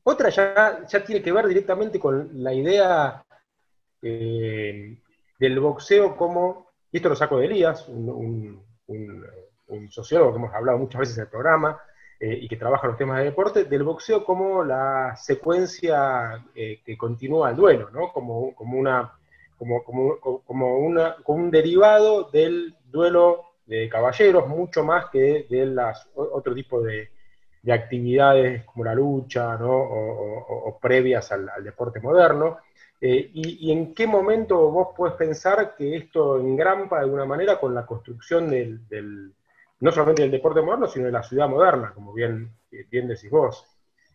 otra 0.09 0.29
ya, 0.29 1.03
tiene 1.05 1.21
que 1.21 1.31
ver 1.31 1.47
directamente 1.47 1.99
con 1.99 2.29
la 2.43 2.53
idea 2.53 3.23
eh, 4.01 4.97
del 5.39 5.59
boxeo 5.59 6.15
como, 6.15 6.67
y 6.91 6.97
esto 6.97 7.09
lo 7.09 7.15
saco 7.15 7.37
de 7.37 7.45
Elías, 7.45 7.87
un, 7.87 8.67
sociólogo 9.91 10.31
que 10.31 10.37
hemos 10.37 10.53
hablado 10.53 10.79
muchas 10.79 10.99
veces 10.99 11.17
en 11.17 11.23
el 11.23 11.29
programa, 11.29 11.79
eh, 12.19 12.37
y 12.41 12.47
que 12.47 12.57
trabaja 12.57 12.87
los 12.87 12.97
temas 12.97 13.19
de 13.19 13.25
deporte, 13.25 13.65
del 13.65 13.83
boxeo 13.83 14.25
como 14.25 14.63
la 14.63 15.15
secuencia 15.15 16.43
eh, 16.55 16.81
que 16.83 16.97
continúa 16.97 17.51
el 17.51 17.55
duelo, 17.55 17.89
¿no? 17.91 18.11
Como, 18.11 18.53
como, 18.55 18.77
una, 18.77 19.13
como, 19.57 19.83
como, 19.83 20.77
una, 20.79 21.15
como 21.23 21.39
un 21.39 21.51
derivado 21.51 22.29
del 22.31 22.75
duelo 22.85 23.45
de 23.67 23.87
caballeros, 23.87 24.47
mucho 24.47 24.83
más 24.83 25.05
que 25.11 25.45
de 25.49 25.67
las, 25.67 26.09
otro 26.15 26.55
tipo 26.55 26.81
de, 26.81 27.11
de 27.61 27.73
actividades 27.73 28.63
como 28.63 28.85
la 28.85 28.95
lucha, 28.95 29.57
o, 29.61 30.77
previas 30.81 31.31
al, 31.31 31.49
deporte 31.63 31.99
moderno. 31.99 32.57
Eh, 33.01 33.31
y, 33.33 33.71
en 33.71 33.93
qué 33.93 34.07
momento 34.07 34.69
vos 34.71 34.89
puedes 34.95 35.15
pensar 35.15 35.75
que 35.75 35.95
esto 35.95 36.39
engrampa 36.39 36.97
de 36.97 37.03
alguna 37.03 37.25
manera 37.25 37.59
con 37.59 37.73
la 37.73 37.85
construcción 37.85 38.49
del, 38.49 39.33
no 39.79 39.91
solamente 39.91 40.23
del 40.23 40.31
deporte 40.31 40.61
moderno, 40.61 40.87
sino 40.87 41.05
de 41.05 41.11
la 41.11 41.23
ciudad 41.23 41.47
moderna, 41.47 41.91
como 41.93 42.13
bien, 42.13 42.51
bien 42.89 43.07
decís 43.07 43.29
vos? 43.29 43.65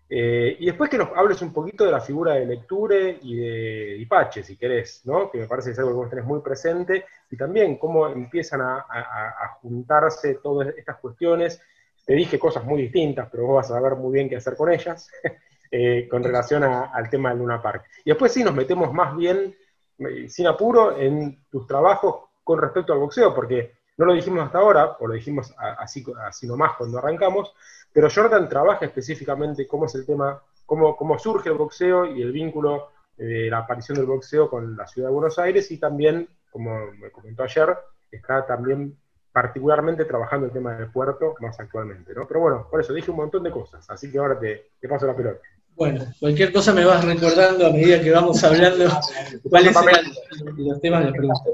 Eh, 0.09 0.57
y 0.61 0.67
después 0.67 0.91
que 0.91 0.99
nos 0.99 1.09
hables 1.17 1.41
un 1.41 1.53
poquito 1.53 1.87
de 1.87 1.91
la 1.91 2.01
figura 2.01 2.35
de 2.35 2.45
Lecture 2.45 3.19
y 3.23 3.37
de 3.37 3.97
Ipache, 3.97 4.43
si 4.43 4.57
querés, 4.57 5.01
¿no? 5.07 5.31
que 5.31 5.39
me 5.39 5.47
parece 5.47 5.71
que 5.71 5.73
es 5.73 5.79
algo 5.79 5.93
que 5.93 5.97
vos 5.97 6.11
tenés 6.11 6.27
muy 6.27 6.41
presente, 6.41 7.07
y 7.31 7.37
también 7.37 7.79
cómo 7.79 8.07
empiezan 8.07 8.61
a, 8.61 8.85
a 8.87 9.49
juntarse 9.61 10.35
todas 10.43 10.77
estas 10.77 10.99
cuestiones. 10.99 11.61
Te 12.05 12.15
dije 12.15 12.39
cosas 12.39 12.65
muy 12.65 12.83
distintas, 12.83 13.29
pero 13.31 13.47
vos 13.47 13.57
vas 13.57 13.71
a 13.71 13.75
saber 13.75 13.97
muy 13.97 14.13
bien 14.13 14.29
qué 14.29 14.37
hacer 14.37 14.57
con 14.57 14.71
ellas. 14.73 15.11
Eh, 15.77 16.07
con 16.09 16.23
relación 16.23 16.63
al 16.63 17.11
tema 17.11 17.31
del 17.31 17.41
Luna 17.41 17.61
Park. 17.61 17.87
Y 18.05 18.11
después 18.11 18.31
sí 18.33 18.45
nos 18.45 18.55
metemos 18.55 18.93
más 18.93 19.17
bien, 19.17 19.57
eh, 19.99 20.29
sin 20.29 20.47
apuro, 20.47 20.97
en 20.97 21.47
tus 21.51 21.67
trabajos 21.67 22.27
con 22.45 22.61
respecto 22.61 22.93
al 22.93 23.01
boxeo, 23.01 23.35
porque 23.35 23.73
no 23.97 24.05
lo 24.05 24.15
dijimos 24.15 24.45
hasta 24.45 24.59
ahora, 24.59 24.97
o 25.01 25.09
lo 25.09 25.15
dijimos 25.15 25.53
así, 25.59 26.05
así 26.29 26.47
nomás 26.47 26.77
cuando 26.77 26.99
arrancamos, 26.99 27.53
pero 27.93 28.09
Jordan 28.09 28.49
trabaja 28.49 28.85
específicamente 28.85 29.67
cómo 29.67 29.87
es 29.87 29.97
el 29.97 30.07
tema, 30.07 30.41
cómo, 30.65 30.97
cómo 30.97 31.19
surge 31.19 31.49
el 31.49 31.57
boxeo 31.57 32.07
y 32.07 32.23
el 32.23 32.31
vínculo 32.31 32.91
de 33.17 33.51
la 33.51 33.59
aparición 33.59 33.99
del 33.99 34.07
boxeo 34.07 34.49
con 34.49 34.77
la 34.77 34.87
ciudad 34.87 35.09
de 35.09 35.15
Buenos 35.15 35.41
Aires 35.41 35.73
y 35.73 35.79
también, 35.79 36.29
como 36.53 36.93
me 36.93 37.11
comentó 37.11 37.43
ayer, 37.43 37.77
está 38.13 38.47
también 38.47 38.97
particularmente 39.35 40.05
trabajando 40.05 40.47
el 40.47 40.53
tema 40.53 40.77
del 40.77 40.93
puerto 40.93 41.35
más 41.41 41.59
actualmente, 41.59 42.15
¿no? 42.15 42.25
Pero 42.29 42.39
bueno, 42.39 42.69
por 42.71 42.81
eso 42.81 42.95
dije 42.95 43.11
un 43.11 43.17
montón 43.17 43.43
de 43.43 43.51
cosas, 43.51 43.85
así 43.91 44.09
que 44.09 44.19
ahora 44.19 44.39
te 44.39 44.89
paso 44.89 45.09
la 45.09 45.17
pelota. 45.17 45.41
Bueno, 45.75 46.05
cualquier 46.21 46.53
cosa 46.53 46.73
me 46.73 46.85
vas 46.85 47.05
recordando 47.05 47.67
a 47.67 47.73
medida 47.73 48.01
que 48.01 48.13
vamos 48.13 48.45
hablando 48.45 48.89
cuáles 49.51 49.75
eran 49.77 50.05
los 50.57 50.81
temas 50.81 51.07
de 51.07 51.11
pregunta. 51.11 51.51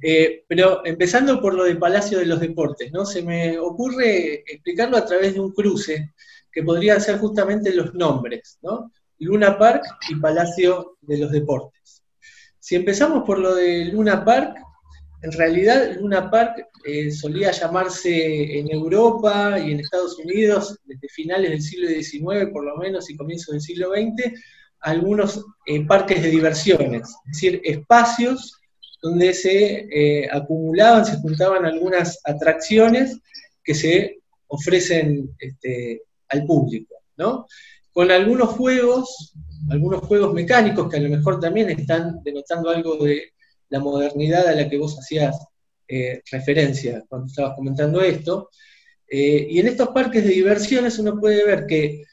Eh, 0.00 0.44
pero 0.46 0.86
empezando 0.86 1.40
por 1.40 1.54
lo 1.54 1.64
del 1.64 1.78
Palacio 1.78 2.20
de 2.20 2.26
los 2.26 2.38
Deportes, 2.38 2.92
¿no? 2.92 3.04
Se 3.04 3.22
me 3.22 3.58
ocurre 3.58 4.44
explicarlo 4.46 4.96
a 4.96 5.04
través 5.04 5.34
de 5.34 5.40
un 5.40 5.52
cruce 5.52 6.14
que 6.52 6.62
podrían 6.62 7.00
ser 7.00 7.18
justamente 7.18 7.74
los 7.74 7.92
nombres, 7.92 8.60
¿no? 8.62 8.92
Luna 9.18 9.58
Park 9.58 9.82
y 10.10 10.14
Palacio 10.14 10.98
de 11.00 11.18
los 11.18 11.32
Deportes. 11.32 12.04
Si 12.60 12.76
empezamos 12.76 13.24
por 13.24 13.40
lo 13.40 13.52
de 13.56 13.86
Luna 13.86 14.24
Park, 14.24 14.58
en 15.26 15.32
realidad, 15.32 15.96
Luna 15.98 16.30
Park 16.30 16.68
eh, 16.84 17.10
solía 17.10 17.50
llamarse 17.50 18.60
en 18.60 18.70
Europa 18.70 19.58
y 19.58 19.72
en 19.72 19.80
Estados 19.80 20.16
Unidos, 20.20 20.78
desde 20.84 21.08
finales 21.08 21.50
del 21.50 21.62
siglo 21.62 21.88
XIX 21.88 22.52
por 22.52 22.64
lo 22.64 22.76
menos 22.76 23.10
y 23.10 23.16
comienzos 23.16 23.52
del 23.52 23.60
siglo 23.60 23.90
XX, 23.90 24.32
algunos 24.78 25.44
eh, 25.66 25.84
parques 25.84 26.22
de 26.22 26.30
diversiones, 26.30 27.08
es 27.08 27.32
decir, 27.32 27.60
espacios 27.64 28.60
donde 29.02 29.34
se 29.34 29.88
eh, 29.90 30.28
acumulaban, 30.30 31.04
se 31.04 31.16
juntaban 31.16 31.64
algunas 31.64 32.20
atracciones 32.22 33.18
que 33.64 33.74
se 33.74 34.20
ofrecen 34.46 35.34
este, 35.40 36.02
al 36.28 36.46
público, 36.46 36.94
¿no? 37.16 37.48
Con 37.90 38.12
algunos 38.12 38.50
juegos, 38.50 39.34
algunos 39.70 40.02
juegos 40.02 40.32
mecánicos 40.32 40.88
que 40.88 40.98
a 40.98 41.00
lo 41.00 41.08
mejor 41.08 41.40
también 41.40 41.68
están 41.70 42.22
denotando 42.22 42.70
algo 42.70 43.04
de 43.04 43.32
la 43.68 43.80
modernidad 43.80 44.46
a 44.46 44.54
la 44.54 44.68
que 44.68 44.78
vos 44.78 44.98
hacías 44.98 45.36
eh, 45.88 46.22
referencia 46.30 47.04
cuando 47.08 47.26
estabas 47.26 47.54
comentando 47.54 48.00
esto. 48.00 48.50
Eh, 49.08 49.46
y 49.50 49.60
en 49.60 49.68
estos 49.68 49.88
parques 49.88 50.24
de 50.24 50.30
diversiones 50.30 50.98
uno 50.98 51.18
puede 51.18 51.44
ver 51.44 51.66
que, 51.66 52.04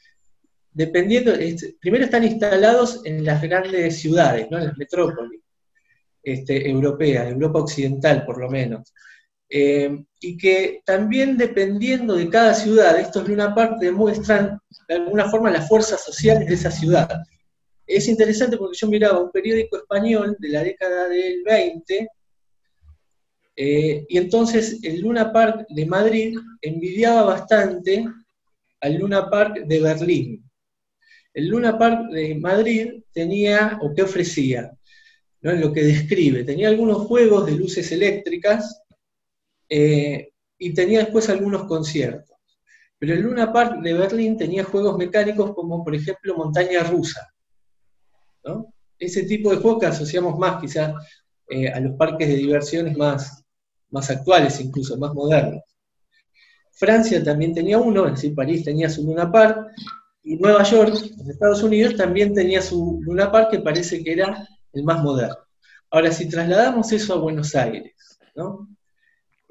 dependiendo, 0.72 1.32
primero 1.80 2.04
están 2.04 2.24
instalados 2.24 3.02
en 3.04 3.24
las 3.24 3.42
grandes 3.42 3.98
ciudades, 3.98 4.48
¿no? 4.50 4.58
en 4.58 4.66
las 4.66 4.78
metrópolis 4.78 5.40
este, 6.22 6.68
europeas, 6.68 7.28
Europa 7.28 7.60
Occidental 7.60 8.24
por 8.24 8.38
lo 8.38 8.48
menos. 8.48 8.92
Eh, 9.48 10.04
y 10.20 10.36
que 10.38 10.82
también 10.84 11.36
dependiendo 11.36 12.14
de 12.14 12.28
cada 12.28 12.54
ciudad, 12.54 12.98
estos 12.98 13.26
de 13.26 13.34
una 13.34 13.54
parte 13.54 13.86
demuestran 13.86 14.58
de 14.88 14.94
alguna 14.94 15.28
forma 15.28 15.50
las 15.50 15.68
fuerzas 15.68 16.02
sociales 16.02 16.48
de 16.48 16.54
esa 16.54 16.70
ciudad 16.70 17.08
es 17.86 18.08
interesante 18.08 18.56
porque 18.56 18.76
yo 18.76 18.88
miraba 18.88 19.20
un 19.20 19.30
periódico 19.30 19.76
español 19.76 20.36
de 20.38 20.48
la 20.48 20.62
década 20.62 21.08
del 21.08 21.42
20, 21.44 22.08
eh, 23.56 24.04
y 24.08 24.18
entonces 24.18 24.80
el 24.82 25.00
Luna 25.00 25.32
Park 25.32 25.66
de 25.68 25.86
Madrid 25.86 26.36
envidiaba 26.60 27.22
bastante 27.22 28.04
al 28.80 28.94
Luna 28.96 29.30
Park 29.30 29.64
de 29.66 29.80
Berlín. 29.80 30.50
El 31.32 31.48
Luna 31.48 31.78
Park 31.78 32.10
de 32.10 32.34
Madrid 32.36 33.02
tenía, 33.12 33.78
o 33.80 33.94
qué 33.94 34.02
ofrecía, 34.02 34.72
¿no? 35.40 35.52
lo 35.52 35.72
que 35.72 35.82
describe, 35.82 36.44
tenía 36.44 36.68
algunos 36.68 36.98
juegos 37.06 37.46
de 37.46 37.52
luces 37.52 37.90
eléctricas 37.92 38.82
eh, 39.68 40.30
y 40.58 40.74
tenía 40.74 41.00
después 41.00 41.28
algunos 41.28 41.64
conciertos. 41.64 42.36
Pero 42.98 43.14
el 43.14 43.20
Luna 43.20 43.52
Park 43.52 43.80
de 43.82 43.92
Berlín 43.94 44.36
tenía 44.36 44.64
juegos 44.64 44.96
mecánicos 44.96 45.54
como 45.54 45.84
por 45.84 45.94
ejemplo 45.94 46.36
montaña 46.36 46.82
rusa. 46.84 47.33
Ese 48.98 49.24
tipo 49.24 49.50
de 49.50 49.56
juegos 49.56 49.80
que 49.80 49.86
asociamos 49.86 50.38
más 50.38 50.60
quizás 50.60 50.94
eh, 51.48 51.68
a 51.68 51.80
los 51.80 51.96
parques 51.96 52.28
de 52.28 52.36
diversiones 52.36 52.96
más, 52.96 53.44
más 53.90 54.10
actuales, 54.10 54.60
incluso 54.60 54.96
más 54.96 55.12
modernos. 55.12 55.62
Francia 56.72 57.22
también 57.22 57.54
tenía 57.54 57.78
uno, 57.78 58.06
es 58.06 58.14
decir, 58.14 58.34
París 58.34 58.64
tenía 58.64 58.88
su 58.88 59.04
Luna 59.04 59.30
Park, 59.30 59.68
y 60.24 60.36
Nueva 60.36 60.62
York, 60.62 60.96
en 61.20 61.30
Estados 61.30 61.62
Unidos, 61.62 61.96
también 61.96 62.32
tenía 62.32 62.62
su 62.62 62.98
Luna 63.02 63.30
Park, 63.30 63.50
que 63.50 63.58
parece 63.60 64.02
que 64.02 64.12
era 64.14 64.48
el 64.72 64.82
más 64.82 65.02
moderno. 65.02 65.36
Ahora, 65.90 66.10
si 66.10 66.28
trasladamos 66.28 66.90
eso 66.92 67.14
a 67.14 67.18
Buenos 67.18 67.54
Aires, 67.54 67.92
¿no? 68.34 68.68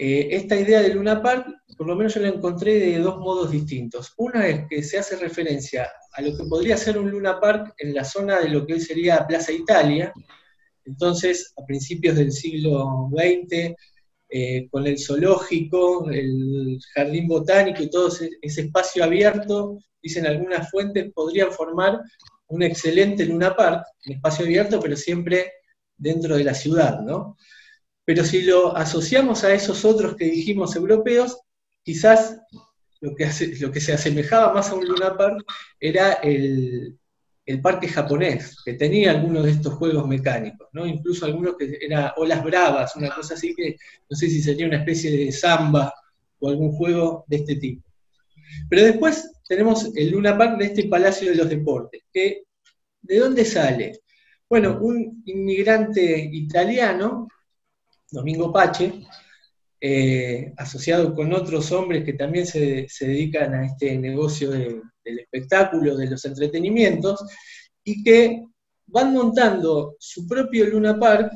Eh, 0.06 0.36
esta 0.36 0.60
idea 0.60 0.82
de 0.82 0.94
Luna 0.94 1.22
Park, 1.22 1.48
por 1.78 1.88
lo 1.88 1.96
menos 1.96 2.14
yo 2.14 2.20
la 2.20 2.28
encontré 2.28 2.78
de 2.78 3.00
dos 3.00 3.20
modos 3.20 3.52
distintos. 3.52 4.14
Una 4.18 4.46
es 4.46 4.68
que 4.70 4.84
se 4.84 4.98
hace 4.98 5.16
referencia 5.16 5.90
a 6.12 6.22
lo 6.22 6.36
que 6.36 6.44
podría 6.44 6.76
ser 6.76 6.98
un 6.98 7.10
Luna 7.10 7.40
Park 7.40 7.74
en 7.78 7.94
la 7.94 8.04
zona 8.04 8.42
de 8.42 8.50
lo 8.50 8.66
que 8.66 8.74
hoy 8.74 8.82
sería 8.82 9.26
Plaza 9.26 9.54
Italia, 9.54 10.12
entonces 10.84 11.54
a 11.56 11.66
principios 11.66 12.18
del 12.18 12.34
siglo 12.34 13.10
XX, 13.14 13.76
eh, 14.28 14.68
con 14.70 14.86
el 14.88 15.00
zoológico, 15.00 16.10
el 16.12 16.78
jardín 16.94 17.26
botánico 17.26 17.82
y 17.82 17.90
todo 17.90 18.10
ese, 18.10 18.30
espacio 18.42 19.06
abierto, 19.06 19.78
dicen 20.02 20.28
algunas 20.28 20.70
fuentes, 20.70 21.14
podrían 21.14 21.54
formar 21.54 22.02
un 22.48 22.62
excelente 22.62 23.26
Luna 23.26 23.56
Park, 23.56 23.86
un 24.08 24.16
espacio 24.16 24.44
abierto, 24.44 24.82
pero 24.82 24.98
siempre 24.98 25.50
dentro 25.96 26.36
de 26.36 26.44
la 26.44 26.54
ciudad, 26.54 27.00
¿no? 27.00 27.38
Pero 28.06 28.24
si 28.24 28.42
lo 28.44 28.76
asociamos 28.76 29.44
a 29.44 29.54
esos 29.54 29.86
otros 29.86 30.16
que 30.16 30.26
dijimos 30.26 30.76
europeos, 30.76 31.40
quizás 31.84 32.38
lo 33.02 33.16
que, 33.16 33.30
lo 33.60 33.72
que 33.72 33.82
se 33.82 33.94
asemejaba 33.94 34.54
más 34.54 34.70
a 34.70 34.76
un 34.76 34.88
Luna 34.88 35.16
Park 35.18 35.44
era 35.80 36.14
el, 36.14 36.98
parque 37.62 37.88
japonés, 37.88 38.58
que 38.64 38.74
tenía 38.74 39.12
algunos 39.12 39.44
de 39.44 39.52
estos 39.52 39.74
juegos 39.74 40.08
mecánicos, 40.08 40.70
¿no? 40.72 40.86
incluso 40.86 41.26
algunos 41.26 41.58
que 41.58 41.78
eran 41.82 42.12
olas 42.16 42.44
bravas, 42.44 42.96
una 42.96 43.14
cosa 43.14 43.34
así 43.34 43.54
que 43.54 43.76
no 44.10 44.16
sé 44.16 44.30
si 44.30 44.42
sería 44.42 44.68
una 44.68 44.78
especie 44.78 45.12
de 45.12 45.32
samba 45.32 45.94
o 46.40 46.50
algún 46.50 46.72
juego 46.72 47.26
de 47.28 47.38
este 47.38 47.58
tipo. 47.58 47.84
Pero 48.70 48.84
después 48.84 49.30
tenemos 49.48 49.92
el 49.96 50.12
Luna 50.12 50.38
Park 50.38 50.58
de 50.58 50.66
este 50.66 50.88
Palacio 50.88 51.30
de 51.30 51.36
los 51.36 51.50
Deportes, 51.50 52.04
que 52.14 52.44
¿de 53.02 53.20
dónde 53.20 53.44
sale? 53.44 54.00
Bueno, 54.50 54.78
un 54.82 55.24
inmigrante 55.26 56.30
italiano 56.32 57.28
Domingo 58.14 58.54
Pache, 58.54 58.94
eh, 59.82 60.54
asociado 60.56 61.14
con 61.14 61.34
otros 61.34 61.72
hombres 61.72 62.06
que 62.06 62.14
también 62.14 62.46
se, 62.46 62.88
dedican 63.02 63.54
a 63.56 63.66
este 63.66 63.98
negocio 63.98 64.52
del 64.52 65.20
espectáculo, 65.20 65.98
de 65.98 66.12
los 66.12 66.24
entretenimientos, 66.24 67.26
y 67.84 68.04
que 68.04 68.44
van 68.86 69.14
montando 69.14 69.96
su 70.00 70.28
propio 70.28 70.66
Luna 70.68 70.98
Park, 70.98 71.32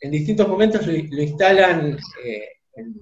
en 0.00 0.10
distintos 0.10 0.48
momentos 0.48 0.86
lo, 0.86 0.94
instalan 0.94 1.98
eh, 2.24 2.48
en, 2.74 2.94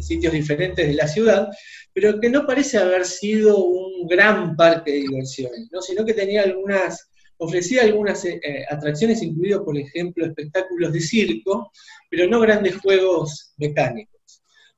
sitios 0.00 0.32
diferentes 0.32 0.86
de 0.86 0.94
la 0.94 1.06
ciudad, 1.06 1.48
pero 1.92 2.18
que 2.18 2.30
no 2.30 2.46
parece 2.46 2.78
haber 2.78 3.04
sido 3.04 3.64
un 3.64 4.06
gran 4.06 4.56
parque 4.56 4.92
de 4.92 4.98
diversiones, 4.98 5.68
sino 5.80 6.04
que 6.04 6.14
tenía 6.14 6.42
algunas 6.42 7.10
ofrecía 7.38 7.82
algunas 7.82 8.24
eh, 8.24 8.40
atracciones, 8.68 9.22
incluido, 9.22 9.64
por 9.64 9.76
ejemplo, 9.76 10.24
espectáculos 10.24 10.92
de 10.92 11.00
circo, 11.00 11.70
pero 12.10 12.28
no 12.28 12.40
grandes 12.40 12.76
juegos 12.76 13.52
mecánicos. 13.56 14.16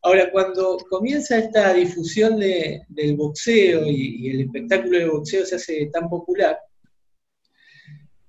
Ahora, 0.02 0.30
cuando 0.30 0.78
comienza 0.88 1.38
esta 1.38 1.72
difusión 1.74 2.38
del 2.38 3.16
boxeo 3.16 3.84
y, 3.86 4.30
el 4.30 4.40
espectáculo 4.42 4.98
de 4.98 5.08
boxeo 5.08 5.44
se 5.44 5.56
hace 5.56 5.86
tan 5.92 6.08
popular, 6.08 6.58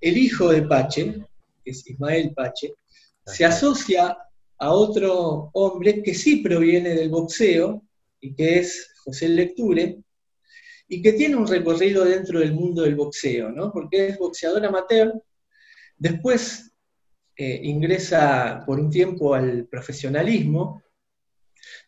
el 0.02 0.18
hijo 0.18 0.50
de 0.52 0.64
Pache, 0.64 1.14
que 1.64 1.72
es 1.72 1.88
Ismael 1.88 2.34
Pache, 2.34 2.74
se 3.26 3.46
asocia 3.46 4.18
a 4.58 4.74
otro 4.74 5.52
hombre 5.54 6.02
que 6.02 6.14
sí 6.14 6.38
proviene 6.38 6.96
del 6.96 7.10
boxeo 7.10 7.84
y 8.20 8.34
que 8.34 8.60
es 8.60 8.92
José 9.04 9.30
Lecture, 9.30 10.00
y 10.90 11.02
que 11.04 11.14
tiene 11.14 11.36
un 11.36 11.48
recorrido 11.48 12.04
dentro 12.04 12.40
del 12.40 12.54
mundo 12.54 12.82
del 12.82 12.96
boxeo, 12.96 13.52
¿no? 13.52 13.72
porque 13.72 14.08
es 14.08 14.18
boxeador 14.18 14.66
amateur, 14.66 15.14
después 15.98 16.74
eh, 17.38 17.62
ingresa 17.64 18.64
por 18.66 18.80
un 18.80 18.90
tiempo 18.90 19.36
al 19.36 19.68
profesionalismo, 19.68 20.82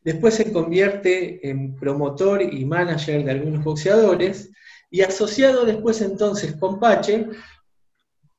después 0.04 0.36
se 0.36 0.54
convierte 0.54 1.50
en 1.50 1.76
promotor 1.76 2.44
y 2.44 2.64
manager 2.64 3.26
de 3.26 3.32
algunos 3.32 3.64
boxeadores, 3.64 4.52
y 4.92 5.02
asociado 5.02 5.66
después 5.66 6.02
entonces 6.02 6.56
con 6.58 6.80
Pache, 6.80 7.26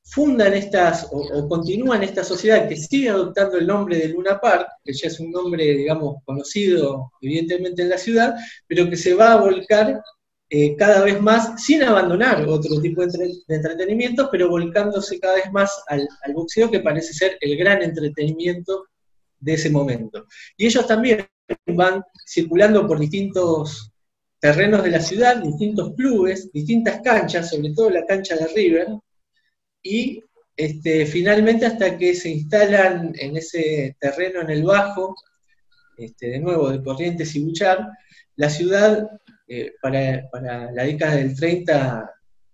fundan 0.03 0.53
estas, 0.53 1.09
o, 1.11 1.47
continúan 1.49 2.03
esta 2.03 2.23
sociedad 2.23 2.69
que 2.69 2.77
sigue 2.77 3.09
adoptando 3.09 3.57
el 3.57 3.67
nombre 3.67 3.97
de 3.97 4.09
Luna 4.09 4.39
Park, 4.39 4.67
que 4.83 4.93
ya 4.93 5.07
es 5.07 5.19
un 5.19 5.31
nombre, 5.31 5.63
digamos, 5.63 6.17
conocido 6.23 7.11
evidentemente 7.21 7.81
en 7.81 7.89
la 7.89 7.97
ciudad, 7.97 8.35
pero 8.67 8.89
que 8.89 8.95
se 8.95 9.13
va 9.13 9.33
a 9.33 9.41
volcar 9.41 10.01
eh, 10.49 10.75
cada 10.75 11.03
vez 11.03 11.19
más, 11.21 11.63
sin 11.63 11.81
abandonar 11.83 12.45
otro 12.47 12.79
tipo 12.79 13.05
de, 13.05 13.33
entretenimiento, 13.47 14.29
pero 14.31 14.49
volcándose 14.49 15.19
cada 15.19 15.35
vez 15.35 15.51
más 15.51 15.83
al, 15.87 16.07
boxeo, 16.33 16.69
que 16.69 16.79
parece 16.79 17.13
ser 17.13 17.37
el 17.41 17.57
gran 17.57 17.81
entretenimiento 17.81 18.85
de 19.39 19.53
ese 19.53 19.69
momento. 19.69 20.27
Y 20.55 20.67
ellos 20.67 20.85
también 20.85 21.27
van 21.67 22.03
circulando 22.25 22.85
por 22.87 22.99
distintos 22.99 23.91
terrenos 24.39 24.83
de 24.83 24.91
la 24.91 24.99
ciudad, 24.99 25.37
distintos 25.37 25.93
clubes, 25.95 26.51
distintas 26.51 27.01
canchas, 27.01 27.49
sobre 27.49 27.73
todo 27.73 27.89
la 27.89 28.05
cancha 28.05 28.35
de 28.35 28.47
River, 28.47 28.87
y 29.81 30.21
este, 30.55 31.05
finalmente 31.05 31.65
hasta 31.65 31.97
que 31.97 32.13
se 32.13 32.29
instalan 32.29 33.13
en 33.17 33.37
ese 33.37 33.95
terreno 33.99 34.41
en 34.41 34.49
el 34.51 34.63
Bajo, 34.63 35.15
este, 35.97 36.27
de 36.27 36.39
nuevo 36.39 36.69
de 36.69 36.83
Corrientes 36.83 37.35
y 37.35 37.43
Buchar, 37.43 37.87
la 38.35 38.49
ciudad 38.49 39.09
eh, 39.47 39.73
para, 39.81 40.29
la 40.71 40.83
década 40.83 41.15
del 41.15 41.35
30 41.35 42.09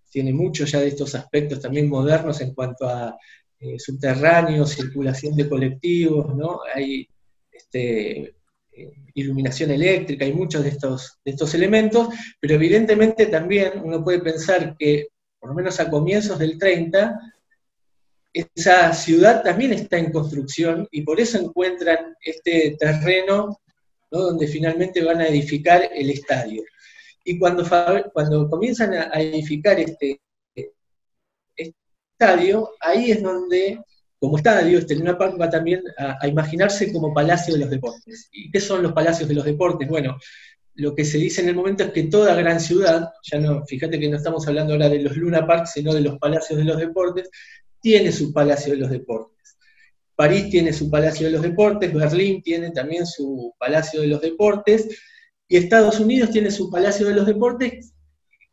tiene 0.09 0.33
muchos 0.33 0.71
ya 0.71 0.79
de 0.79 0.87
estos 0.87 1.13
aspectos 1.15 1.61
también 1.61 1.87
modernos 1.87 2.41
en 2.41 2.53
cuanto 2.53 2.87
a 2.87 3.15
eh, 3.59 3.77
subterráneos, 3.77 4.71
circulación 4.71 5.35
de 5.35 5.47
colectivos, 5.47 6.35
¿no? 6.35 6.61
Hay 6.73 7.07
este, 7.51 8.35
eh, 8.71 8.91
iluminación 9.13 9.71
eléctrica, 9.71 10.25
hay 10.25 10.33
muchos 10.33 10.63
de 10.63 10.69
estos, 10.69 11.19
de 11.23 11.31
estos 11.31 11.53
elementos, 11.53 12.07
pero 12.39 12.55
evidentemente 12.55 13.27
también 13.27 13.73
uno 13.83 14.03
puede 14.03 14.19
pensar 14.19 14.75
que, 14.77 15.07
por 15.39 15.49
lo 15.49 15.55
menos 15.55 15.79
a 15.79 15.89
comienzos 15.89 16.39
del 16.39 16.57
30, 16.57 17.19
esa 18.33 18.93
ciudad 18.93 19.43
también 19.43 19.73
está 19.73 19.97
en 19.97 20.11
construcción 20.11 20.87
y 20.91 21.01
por 21.01 21.19
eso 21.19 21.39
encuentran 21.39 22.15
este 22.21 22.77
terreno 22.79 23.59
donde 24.09 24.47
finalmente 24.47 25.03
van 25.03 25.21
a 25.21 25.27
edificar 25.27 25.89
el 25.93 26.09
estadio. 26.09 26.63
Y 27.23 27.37
cuando, 27.37 27.63
cuando 28.13 28.49
comienzan 28.49 28.93
a, 28.93 29.19
edificar 29.19 29.79
este, 29.79 30.21
estadio, 31.55 32.71
ahí 32.79 33.11
es 33.11 33.21
donde, 33.21 33.81
como 34.19 34.37
estadio, 34.37 34.79
este 34.79 34.95
Luna 34.95 35.17
Park 35.17 35.39
va 35.39 35.49
también 35.49 35.83
a, 35.97 36.27
imaginarse 36.27 36.91
como 36.91 37.13
palacio 37.13 37.53
de 37.53 37.61
los 37.61 37.69
deportes. 37.69 38.29
¿Y 38.31 38.51
qué 38.51 38.59
son 38.59 38.83
los 38.83 38.93
palacios 38.93 39.29
de 39.29 39.35
los 39.35 39.45
deportes? 39.45 39.87
Bueno, 39.87 40.17
lo 40.75 40.95
que 40.95 41.05
se 41.05 41.17
dice 41.17 41.41
en 41.41 41.49
el 41.49 41.55
momento 41.55 41.83
es 41.83 41.91
que 41.91 42.03
toda 42.03 42.35
gran 42.35 42.59
ciudad, 42.59 43.11
ya 43.23 43.39
no, 43.39 43.65
fíjate 43.65 43.99
que 43.99 44.09
no 44.09 44.17
estamos 44.17 44.47
hablando 44.47 44.73
ahora 44.73 44.89
de 44.89 44.99
los 44.99 45.17
Luna 45.17 45.45
Parks, 45.45 45.73
sino 45.73 45.93
de 45.93 46.01
los 46.01 46.17
palacios 46.17 46.57
de 46.57 46.65
los 46.65 46.77
deportes, 46.77 47.29
tiene 47.81 48.11
su 48.11 48.33
palacio 48.33 48.73
de 48.73 48.79
los 48.79 48.89
deportes. 48.89 49.39
París 50.19 50.49
tiene 50.49 50.73
su 50.73 50.89
Palacio 50.89 51.27
de 51.27 51.31
los 51.31 51.41
Deportes, 51.41 51.93
Berlín 51.93 52.41
tiene 52.41 52.71
también 52.71 53.05
su 53.05 53.55
Palacio 53.57 54.01
de 54.01 54.07
los 54.07 54.19
Deportes, 54.19 54.89
y 55.49 55.57
Estados 55.57 55.99
Unidos 55.99 56.31
tiene 56.31 56.51
su 56.51 56.69
Palacio 56.69 57.05
de 57.07 57.15
los 57.15 57.25
Deportes, 57.25 57.93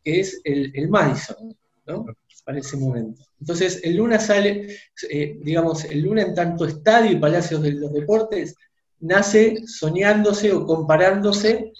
que 0.03 0.19
es 0.19 0.41
el, 0.43 0.89
Madison, 0.89 1.55
¿no? 1.85 2.05
Para 2.43 2.59
ese 2.59 2.75
momento. 2.75 3.23
Entonces, 3.39 3.79
el 3.83 3.95
Luna 3.95 4.19
sale, 4.19 4.67
eh, 5.09 5.37
digamos, 5.41 5.85
el 5.85 6.01
Luna 6.01 6.23
en 6.23 6.33
tanto 6.33 6.65
estadio 6.65 7.11
y 7.11 7.19
Palacios 7.19 7.61
de 7.61 7.71
los 7.71 7.93
Deportes, 7.93 8.55
nace 8.99 9.65
soñándose 9.65 10.51
o 10.51 10.65
comparándose 10.65 11.71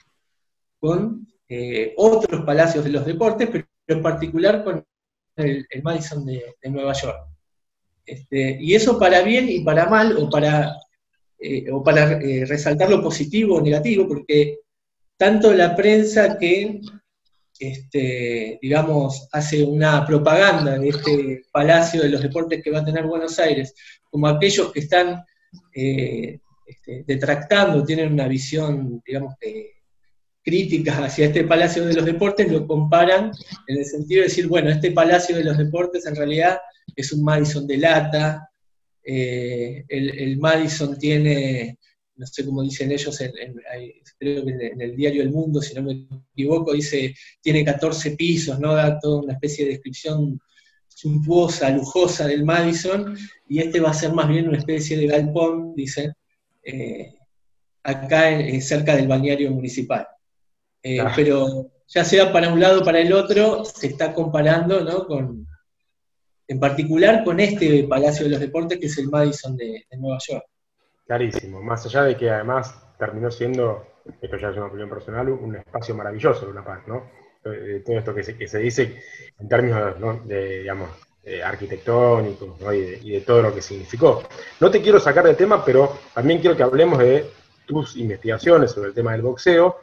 con 0.80 1.28
eh, 1.50 1.94
otros 1.98 2.46
palacios 2.46 2.84
de 2.86 2.92
los 2.92 3.06
deportes, 3.06 3.50
pero 3.52 3.66
en 3.88 4.02
particular 4.02 4.64
con 4.64 4.86
el, 5.36 5.66
Madison 5.82 6.26
de 6.26 6.56
Nueva 6.70 6.94
York. 6.94 7.28
Este, 8.08 8.58
y 8.62 8.74
eso 8.74 8.98
para 8.98 9.22
bien 9.22 9.50
y 9.50 9.60
para 9.66 9.88
mal, 9.88 10.16
o 10.18 10.30
para, 10.30 10.74
eh, 11.40 11.66
para 11.84 12.14
eh, 12.14 12.46
resaltar 12.46 12.90
lo 12.90 13.02
positivo 13.02 13.58
o 13.58 13.62
negativo, 13.62 14.08
porque 14.08 14.60
tanto 15.18 15.54
la 15.54 15.76
prensa 15.76 16.38
que, 16.38 16.80
este, 17.60 18.60
digamos, 18.62 19.28
hace 19.32 19.64
una 19.64 20.06
propaganda 20.06 20.78
de 20.78 20.90
este 20.90 21.46
Palacio 21.52 22.02
de 22.02 22.10
los 22.10 22.22
Deportes 22.22 22.62
que 22.64 22.72
va 22.72 22.80
a 22.80 22.86
tener 22.86 23.06
Buenos 23.06 23.40
Aires, 23.40 23.74
como 24.10 24.28
aquellos 24.28 24.72
que 24.72 24.82
están 24.82 25.24
eh, 25.74 26.40
este, 26.66 27.04
detractando, 27.06 27.84
tienen 27.84 28.14
una 28.14 28.28
visión, 28.28 29.02
digamos, 29.06 29.36
crítica 30.48 31.04
hacia 31.04 31.26
este 31.26 31.44
Palacio 31.44 31.86
de 31.86 31.94
los 31.94 32.06
Deportes, 32.06 32.50
lo 32.50 32.66
comparan 32.66 33.32
en 33.68 33.78
el 33.78 33.86
sentido 33.86 34.22
de 34.22 34.30
decir, 34.30 34.48
bueno, 34.48 34.70
este 34.70 34.92
Palacio 34.92 35.36
de 35.36 35.44
los 35.44 35.58
Deportes 35.58 36.06
en 36.06 36.16
realidad 36.16 36.58
es 36.96 37.12
un 37.12 37.22
Madison 37.22 37.68
de 37.68 37.78
lata, 37.78 38.50
eh, 39.04 39.84
el, 39.90 40.38
Madison 40.38 40.98
tiene, 40.98 41.78
no 42.18 42.26
sé 42.26 42.46
cómo 42.46 42.64
dicen 42.64 42.92
ellos, 42.92 43.22
en, 43.22 43.34
creo 44.18 44.46
que 44.46 44.52
en, 44.52 44.82
el 44.82 44.96
diario 44.96 45.22
El 45.22 45.32
Mundo, 45.32 45.62
si 45.62 45.74
no 45.76 45.84
me 45.84 46.08
equivoco, 46.34 46.74
dice, 46.74 47.16
tiene 47.42 47.64
14 47.64 48.12
pisos, 48.12 48.60
¿no? 48.60 48.74
Da 48.74 49.00
toda 49.00 49.22
una 49.22 49.34
especie 49.34 49.66
de 49.66 49.72
descripción 49.72 50.40
suntuosa, 50.88 51.70
lujosa 51.70 52.28
del 52.28 52.44
Madison, 52.44 53.16
y 53.48 53.60
este 53.60 53.80
va 53.80 53.92
a 53.92 53.94
ser 53.94 54.14
más 54.14 54.28
bien 54.28 54.48
una 54.48 54.58
especie 54.58 54.98
de 54.98 55.08
galpón, 55.08 55.76
dice, 55.76 56.14
eh, 56.64 57.14
acá 57.84 58.30
cerca 58.60 58.96
del 58.96 59.08
balneario 59.08 59.52
municipal. 59.52 60.08
Eh, 60.84 61.00
ah. 61.00 61.12
Pero 61.16 61.72
ya 61.88 62.04
sea 62.04 62.32
para 62.32 62.52
un 62.52 62.60
lado 62.60 62.82
o 62.82 62.84
para 62.84 63.00
el 63.00 63.14
otro, 63.14 63.64
se 63.64 63.88
está 63.88 64.14
comparando 64.14 64.82
¿no? 64.84 65.06
con, 65.06 65.48
en 66.48 66.60
particular 66.60 67.24
con 67.24 67.40
este 67.40 67.84
Palacio 67.86 68.26
de 68.26 68.32
los 68.32 68.40
Deportes 68.40 68.80
que 68.80 68.88
es 68.88 68.98
el 68.98 69.10
Madison 69.10 69.56
de, 69.56 69.86
Nueva 69.98 70.18
York. 70.28 70.46
Clarísimo, 71.08 71.62
más 71.62 71.86
allá 71.86 72.04
de 72.04 72.18
que 72.18 72.30
además 72.30 72.76
terminó 73.00 73.32
siendo, 73.32 73.86
esto 74.22 74.38
ya 74.38 74.50
es 74.50 74.58
una 74.58 74.66
opinión 74.66 74.90
personal, 74.90 75.30
un 75.30 75.56
espacio 75.56 75.96
maravilloso 75.96 76.46
de 76.46 76.52
una 76.52 76.64
paz, 76.64 76.82
¿no? 76.86 77.04
Eh, 77.46 77.82
todo 77.86 77.98
esto 77.98 78.14
que 78.14 78.24
se, 78.24 78.58
dice 78.60 79.02
en 79.40 79.48
términos 79.48 80.28
de, 80.28 80.60
digamos, 80.60 80.90
arquitectónicos 81.44 82.58
y, 82.74 83.12
de, 83.12 83.22
todo 83.22 83.42
lo 83.42 83.54
que 83.54 83.62
significó. 83.62 84.24
No 84.60 84.70
te 84.70 84.82
quiero 84.82 85.00
sacar 85.00 85.26
del 85.26 85.36
tema, 85.36 85.64
pero 85.64 85.98
también 86.14 86.40
quiero 86.40 86.56
que 86.56 86.64
hablemos 86.64 87.00
de 87.00 87.30
tus 87.66 87.96
investigaciones 87.98 88.72
sobre 88.72 88.90
el 88.90 88.94
tema 88.94 89.14
del 89.14 89.22
boxeo. 89.22 89.78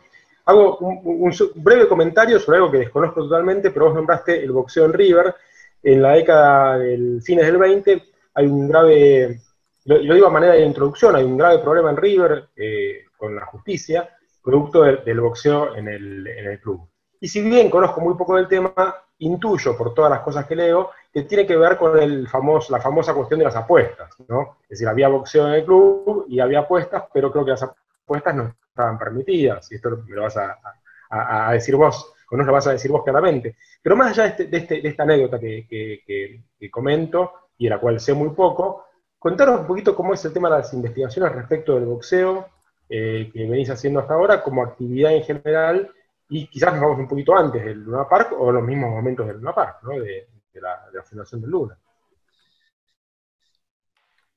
Hago 0.47 0.79
un 0.79 1.33
breve 1.55 1.89
comentario 1.89 2.39
sobre 2.39 2.59
algo 2.59 2.71
que 2.71 2.79
desconozco 2.79 3.23
totalmente, 3.23 3.71
pero 3.71 3.87
vos 3.87 3.95
nombraste 3.95 4.43
el 4.43 4.53
boxeo 4.53 4.85
en 4.85 4.93
River, 4.93 5.35
en 5.83 6.03
la 6.03 6.13
década 6.13 6.79
del 6.79 7.23
fines 7.23 7.47
del 7.47 7.59
20 7.59 8.03
hay 8.35 8.47
un 8.47 8.69
grave, 8.69 9.41
lo, 9.85 9.99
digo 9.99 10.27
a 10.27 10.31
manera 10.31 10.55
de 10.55 10.65
introducción, 10.65 11.15
hay 11.17 11.25
un 11.25 11.37
grave 11.37 11.59
problema 11.59 11.91
en 11.91 11.97
River 11.97 12.49
eh, 12.57 13.05
con 13.17 13.37
la 13.37 13.45
justicia, 13.47 14.09
producto 14.43 14.83
del, 14.83 15.21
boxeo 15.21 15.75
en 15.77 15.89
el, 15.89 16.61
club. 16.63 16.89
Y 17.21 17.29
si 17.29 17.43
bien 17.43 17.71
conozco 17.71 18.01
muy 18.01 18.15
poco 18.15 18.37
del 18.37 18.49
tema, 18.49 18.73
intuyo 19.19 19.77
por 19.77 19.95
todas 19.95 20.11
las 20.11 20.21
cosas 20.21 20.47
que 20.47 20.57
leo 20.57 20.91
que 21.13 21.23
tiene 21.23 21.47
que 21.47 21.57
ver 21.57 21.77
con 21.79 21.99
el 21.99 22.29
famoso, 22.29 22.73
la 22.73 22.81
famosa 22.81 23.15
cuestión 23.15 23.39
de 23.39 23.45
las 23.45 23.57
apuestas, 23.57 24.11
¿no? 24.29 24.59
Es 24.65 24.71
decir, 24.71 24.89
había 24.89 25.09
boxeo 25.09 25.47
en 25.47 25.55
el 25.55 25.65
club 25.65 26.27
y 26.29 26.41
había 26.41 26.61
apuestas, 26.61 27.05
pero 27.13 27.31
creo 27.31 27.45
que 27.45 27.53
las 27.53 27.63
apuestas 27.63 28.35
no 28.35 28.55
estaban 28.69 28.99
permitidas, 28.99 29.71
y 29.71 29.77
esto 29.77 30.03
me 30.07 30.17
lo 30.17 30.23
vas 30.23 30.37
a, 30.37 31.53
decir 31.53 31.77
vos, 31.77 32.13
o 32.31 32.37
no 32.37 32.43
lo 32.43 32.53
vas 32.53 32.67
a 32.67 32.73
decir 32.73 32.91
vos 32.91 33.05
claramente. 33.05 33.57
Pero 33.81 33.95
más 33.95 34.11
allá 34.11 34.35
de, 34.35 34.45
este, 34.45 34.57
este, 34.57 34.89
esta 34.89 35.05
anécdota 35.05 35.39
que, 35.39 36.43
comento, 36.71 37.33
y 37.57 37.65
de 37.65 37.71
la 37.71 37.79
cual 37.79 38.01
sé 38.01 38.13
muy 38.13 38.31
poco, 38.31 38.87
contaros 39.25 39.61
un 39.61 39.67
poquito 39.67 39.97
cómo 39.97 40.13
es 40.13 40.23
el 40.27 40.35
tema 40.35 40.51
de 40.51 40.59
las 40.59 40.75
investigaciones 40.75 41.33
respecto 41.33 41.75
del 41.77 41.87
boxeo 41.87 42.47
eh, 42.91 43.31
que 43.33 43.47
venís 43.47 43.71
haciendo 43.71 44.01
hasta 44.01 44.13
ahora, 44.13 44.43
como 44.43 44.63
actividad 44.63 45.15
en 45.15 45.25
general, 45.25 45.91
y 46.29 46.47
quizás 46.47 46.75
nos 46.75 46.83
vamos 46.83 46.99
un 46.99 47.09
poquito 47.09 47.35
antes 47.35 47.65
del 47.65 47.79
Luna 47.79 48.07
Park 48.07 48.35
o 48.39 48.53
los 48.53 48.63
mismos 48.63 48.91
momentos 48.91 49.27
del 49.27 49.37
Luna 49.37 49.55
Park, 49.55 49.79
¿no? 49.85 49.93
de, 49.99 50.29
la, 50.61 51.03
fundación 51.03 51.41
del 51.41 51.51
Luna. 51.53 51.79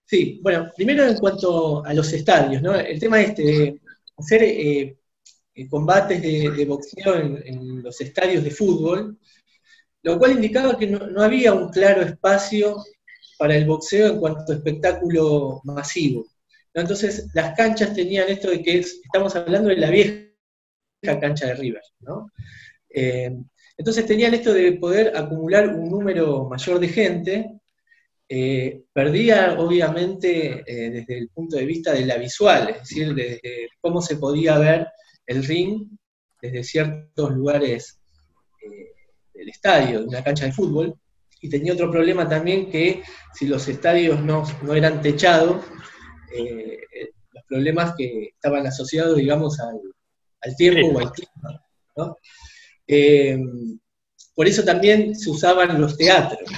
Sí, 0.05 0.39
bueno, 0.41 0.71
primero 0.73 1.03
en 1.03 1.17
cuanto 1.17 1.85
a 1.85 1.93
los 1.93 2.13
estadios, 2.13 2.61
¿no? 2.61 2.73
El 2.73 2.97
tema 2.97 3.19
este 3.19 3.43
de 3.43 3.81
hacer 4.17 4.41
eh, 4.41 4.97
combates 5.69 6.21
de, 6.21 6.65
boxeo 6.65 7.13
en, 7.17 7.83
los 7.83 7.99
estadios 7.99 8.41
de 8.41 8.51
fútbol, 8.51 9.17
lo 10.03 10.17
cual 10.17 10.31
indicaba 10.31 10.77
que 10.77 10.87
no, 10.87 11.21
había 11.21 11.53
un 11.53 11.71
claro 11.71 12.03
espacio 12.03 12.77
para 13.37 13.55
el 13.55 13.65
boxeo 13.65 14.07
en 14.13 14.19
cuanto 14.19 14.51
a 14.51 14.55
espectáculo 14.55 15.61
masivo. 15.63 16.25
Entonces, 16.73 17.27
las 17.33 17.55
canchas 17.55 17.93
tenían 17.93 18.29
esto 18.29 18.49
de 18.49 18.61
que 18.61 18.79
estamos 18.79 19.35
hablando 19.35 19.69
de 19.69 19.77
la 19.77 19.89
vieja 19.89 20.27
cancha 21.19 21.47
de 21.47 21.55
River, 21.55 21.81
¿no? 22.01 22.31
Eh, 22.89 23.31
entonces 23.77 24.05
tenían 24.05 24.33
esto 24.33 24.53
de 24.53 24.73
poder 24.73 25.15
acumular 25.15 25.69
un 25.69 25.89
número 25.89 26.47
mayor 26.49 26.79
de 26.79 26.87
gente 26.87 27.57
eh, 28.29 28.83
perdía 28.91 29.55
obviamente 29.57 30.63
eh, 30.67 30.89
desde 30.89 31.17
el 31.17 31.29
punto 31.29 31.55
de 31.55 31.65
vista 31.65 31.93
de 31.93 32.05
la 32.05 32.17
visual, 32.17 32.69
es 32.69 32.79
decir, 32.79 33.15
desde 33.15 33.69
cómo 33.79 34.01
se 34.01 34.17
podía 34.17 34.57
ver 34.57 34.87
el 35.25 35.45
ring 35.45 35.87
desde 36.41 36.63
ciertos 36.63 37.31
lugares 37.31 37.99
eh, 38.61 38.91
del 39.33 39.47
estadio, 39.47 40.01
de 40.01 40.07
una 40.07 40.23
cancha 40.25 40.45
de 40.45 40.51
fútbol, 40.51 40.99
y 41.41 41.49
tenía 41.49 41.73
otro 41.73 41.91
problema 41.91 42.27
también 42.27 42.69
que 42.69 43.03
si 43.33 43.47
los 43.47 43.67
estadios 43.67 44.21
no, 44.21 44.43
eran 44.73 45.01
techados, 45.01 45.65
los 47.33 47.43
problemas 47.47 47.93
que 47.97 48.29
estaban 48.33 48.65
asociados, 48.65 49.17
digamos, 49.17 49.59
al, 49.59 50.55
tiempo 50.55 50.97
o 50.97 50.99
al 50.99 51.11
clima. 51.11 52.15
por 54.35 54.47
eso 54.47 54.63
también 54.63 55.15
se 55.15 55.29
usaban 55.29 55.79
los 55.79 55.97
teatros. 55.97 56.49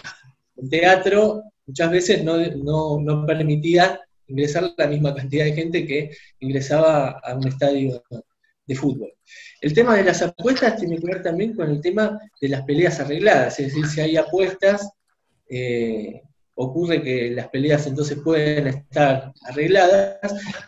Un 0.56 0.70
teatro 0.70 1.44
muchas 1.70 1.92
veces 1.92 2.24
no, 2.24 3.26
permitía 3.26 4.00
ingresar 4.28 4.72
la 4.78 4.88
misma 4.88 5.14
cantidad 5.16 5.46
de 5.46 5.54
gente 5.54 5.86
que 5.86 6.12
ingresaba 6.40 7.20
a 7.24 7.36
un 7.36 7.48
estadio 7.48 8.04
de 8.70 8.76
fútbol. 8.76 9.12
El 9.60 9.74
tema 9.74 9.96
de 9.96 10.04
las 10.04 10.22
apuestas 10.22 10.78
tiene 10.78 11.00
que 11.00 11.08
ver 11.08 11.24
también 11.24 11.56
con 11.56 11.72
el 11.72 11.82
tema 11.82 12.20
de 12.40 12.50
las 12.50 12.62
peleas 12.62 13.00
arregladas, 13.00 13.60
es 13.60 13.68
decir, 13.68 13.88
si 13.88 14.00
hay 14.00 14.16
apuestas, 14.16 14.92
eh, 15.50 16.22
ocurre 16.54 17.02
que 17.02 17.32
las 17.32 17.48
peleas 17.50 17.88
entonces 17.88 18.20
pueden 18.24 18.68
estar 18.68 19.34
arregladas 19.44 20.20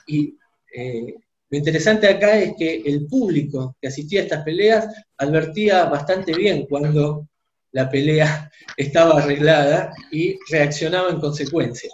y 0.08 0.36
eh, 0.76 1.14
lo 1.50 1.58
interesante 1.58 2.08
acá 2.08 2.40
es 2.40 2.54
que 2.58 2.82
el 2.86 3.06
público 3.06 3.76
que 3.80 3.90
asistía 3.90 4.22
a 4.22 4.24
estas 4.24 4.44
peleas 4.44 4.88
advertía 5.18 5.86
bastante 5.86 6.34
bien 6.34 6.66
cuando 6.66 7.28
la 7.72 7.88
pelea 7.88 8.50
estaba 8.78 9.22
arreglada 9.22 9.94
y 10.12 10.40
reaccionaba 10.50 11.12
en 11.12 11.20
consecuencia. 11.20 11.92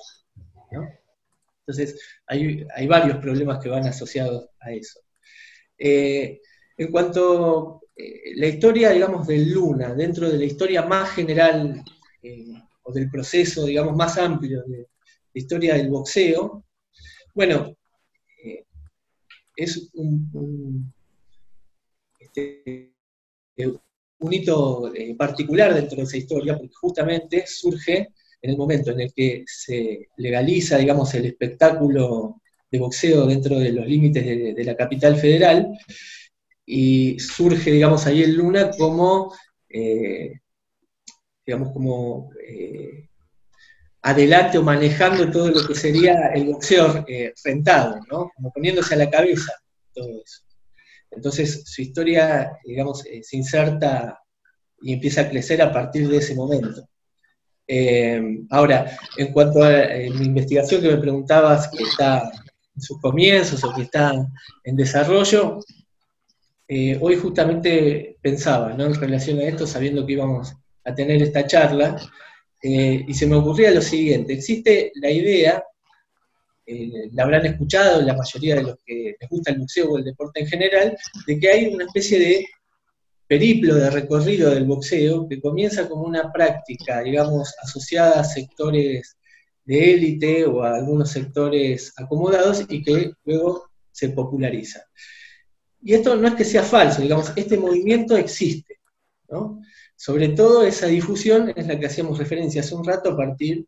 Entonces, 1.68 2.00
hay, 2.28 2.88
varios 2.88 3.18
problemas 3.18 3.62
que 3.62 3.68
van 3.68 3.86
asociados 3.86 4.48
a 4.62 4.72
eso. 4.72 5.02
Eh, 5.78 6.42
en 6.78 6.92
cuanto 6.92 7.76
a 7.76 7.80
eh, 7.96 8.34
la 8.36 8.48
historia, 8.48 8.92
digamos, 8.92 9.28
del 9.28 9.52
Luna, 9.52 9.94
dentro 9.94 10.30
de 10.30 10.38
la 10.38 10.46
historia 10.46 10.84
más 10.84 11.12
general 11.12 11.84
eh, 12.22 12.54
o 12.84 12.92
del 12.92 13.10
proceso, 13.10 13.66
digamos, 13.66 13.96
más 13.96 14.18
amplio 14.18 14.64
de 14.64 14.80
la 14.80 14.88
historia 15.34 15.76
del 15.76 15.90
boxeo, 15.90 16.64
bueno, 17.34 17.76
es 19.56 19.90
un, 19.94 20.94
este, 22.20 22.94
hito 24.20 24.92
particular 25.18 25.74
dentro 25.74 25.98
de 25.98 26.04
esa 26.04 26.18
historia, 26.18 26.58
porque 26.58 26.74
justamente 26.76 27.46
surge 27.48 28.10
en 28.42 28.52
el 28.52 28.58
momento 28.58 28.92
en 28.92 29.02
el 29.02 29.14
que 29.14 29.44
se 29.48 30.10
legaliza, 30.18 30.78
digamos, 30.78 31.14
el 31.16 31.26
espectáculo 31.26 32.42
de 32.70 32.80
boxeo 32.80 33.26
dentro 33.26 33.60
de 33.60 33.72
los 33.72 33.88
límites 33.88 34.26
de, 34.26 34.64
la 34.64 34.76
capital 34.76 35.18
federal, 35.18 35.68
y 36.66 37.20
surge, 37.20 37.72
digamos, 37.72 38.06
ahí 38.06 38.24
el 38.24 38.36
Luna 38.36 38.72
como, 38.72 39.34
eh, 39.70 40.34
digamos, 41.46 41.72
como 41.72 42.30
eh, 42.46 43.08
adelante 44.02 44.58
o 44.58 44.64
manejando 44.64 45.32
todo 45.32 45.50
lo 45.50 45.66
que 45.66 45.76
sería 45.76 46.32
el 46.34 46.46
boxeo 46.46 47.06
rentado, 47.44 48.00
¿no? 48.12 48.32
Como 48.36 48.52
poniéndose 48.52 48.96
a 48.96 48.98
la 48.98 49.10
cabeza 49.10 49.54
todo 49.94 50.22
eso. 50.24 50.48
Entonces 51.12 51.64
su 51.66 51.82
historia, 51.82 52.52
digamos, 52.66 53.06
eh, 53.06 53.22
se 53.24 53.38
inserta 53.38 54.20
y 54.82 54.94
empieza 54.94 55.22
a 55.22 55.30
crecer 55.30 55.62
a 55.62 55.72
partir 55.72 56.08
de 56.08 56.18
ese 56.18 56.36
momento. 56.36 56.88
Eh, 57.68 58.22
ahora, 58.50 58.98
en 59.18 59.34
cuanto 59.34 59.64
a 59.64 59.84
eh, 59.84 60.10
mi 60.12 60.26
investigación 60.26 60.82
que 60.82 60.90
me 60.90 60.98
preguntabas, 60.98 61.68
que 61.70 61.84
está 61.84 62.32
en 62.78 62.82
sus 62.82 63.02
comienzos 63.02 63.62
o 63.66 63.74
que 63.74 63.82
está 63.82 64.14
en 64.64 64.76
desarrollo, 64.76 65.60
hoy 67.02 67.16
justamente 67.16 68.18
pensaba 68.22 68.74
¿no? 68.74 68.86
en 68.86 68.96
relación 68.96 69.40
a 69.40 69.44
esto, 69.44 69.68
sabiendo 69.68 70.06
que 70.06 70.14
íbamos 70.14 70.54
a 70.86 70.96
tener 70.96 71.22
esta 71.22 71.46
charla, 71.46 72.00
y 72.62 73.14
se 73.14 73.28
me 73.28 73.36
ocurría 73.36 73.72
lo 73.72 73.82
siguiente, 73.82 74.34
existe 74.34 74.92
la 74.96 75.12
idea 75.12 75.64
eh, 76.70 77.10
la 77.14 77.24
habrán 77.24 77.46
escuchado 77.46 78.02
la 78.02 78.14
mayoría 78.14 78.56
de 78.56 78.64
los 78.64 78.76
que 78.86 79.16
les 79.18 79.30
gusta 79.30 79.54
el 79.54 79.60
boxeo 79.60 79.90
o 79.90 79.98
el 79.98 80.04
deporte 80.04 80.42
en 80.42 80.48
general, 80.48 80.98
de 81.26 81.40
que 81.40 81.50
hay 81.50 81.68
una 81.68 81.86
especie 81.86 82.20
de 82.20 82.46
periplo 83.26 83.76
de 83.76 83.90
recorrido 83.90 84.50
del 84.50 84.66
boxeo 84.66 85.30
que 85.30 85.40
comienza 85.40 85.88
como 85.88 86.04
una 86.04 86.30
práctica, 86.30 87.02
digamos, 87.02 87.56
asociada 87.64 88.20
a 88.20 88.24
sectores 88.26 89.16
de 89.68 89.94
élite 89.94 90.46
o 90.46 90.64
a 90.64 90.76
algunos 90.76 91.12
sectores 91.12 91.94
acomodados 91.98 92.64
y 92.70 92.82
que 92.82 93.12
luego 93.26 93.70
se 93.92 94.10
populariza. 94.10 94.82
Y 95.82 95.94
esto 95.94 96.16
no 96.16 96.28
es 96.28 96.36
que 96.36 96.46
sea 96.46 96.64
falso, 96.64 97.02
digamos, 97.02 97.34
este 97.36 97.58
movimiento 97.58 98.16
existe, 98.16 98.80
¿no? 99.30 99.62
Sobre 99.96 100.30
todo 100.30 100.64
esa 100.64 100.88
difusión 100.88 101.54
es 101.56 101.68
la 101.68 101.78
que 101.78 101.88
hacíamos 101.88 102.18
referencia 102.18 102.62
hace 102.62 102.76
un 102.76 102.86
rato 102.86 103.12
a 103.12 103.18
partir 103.18 103.66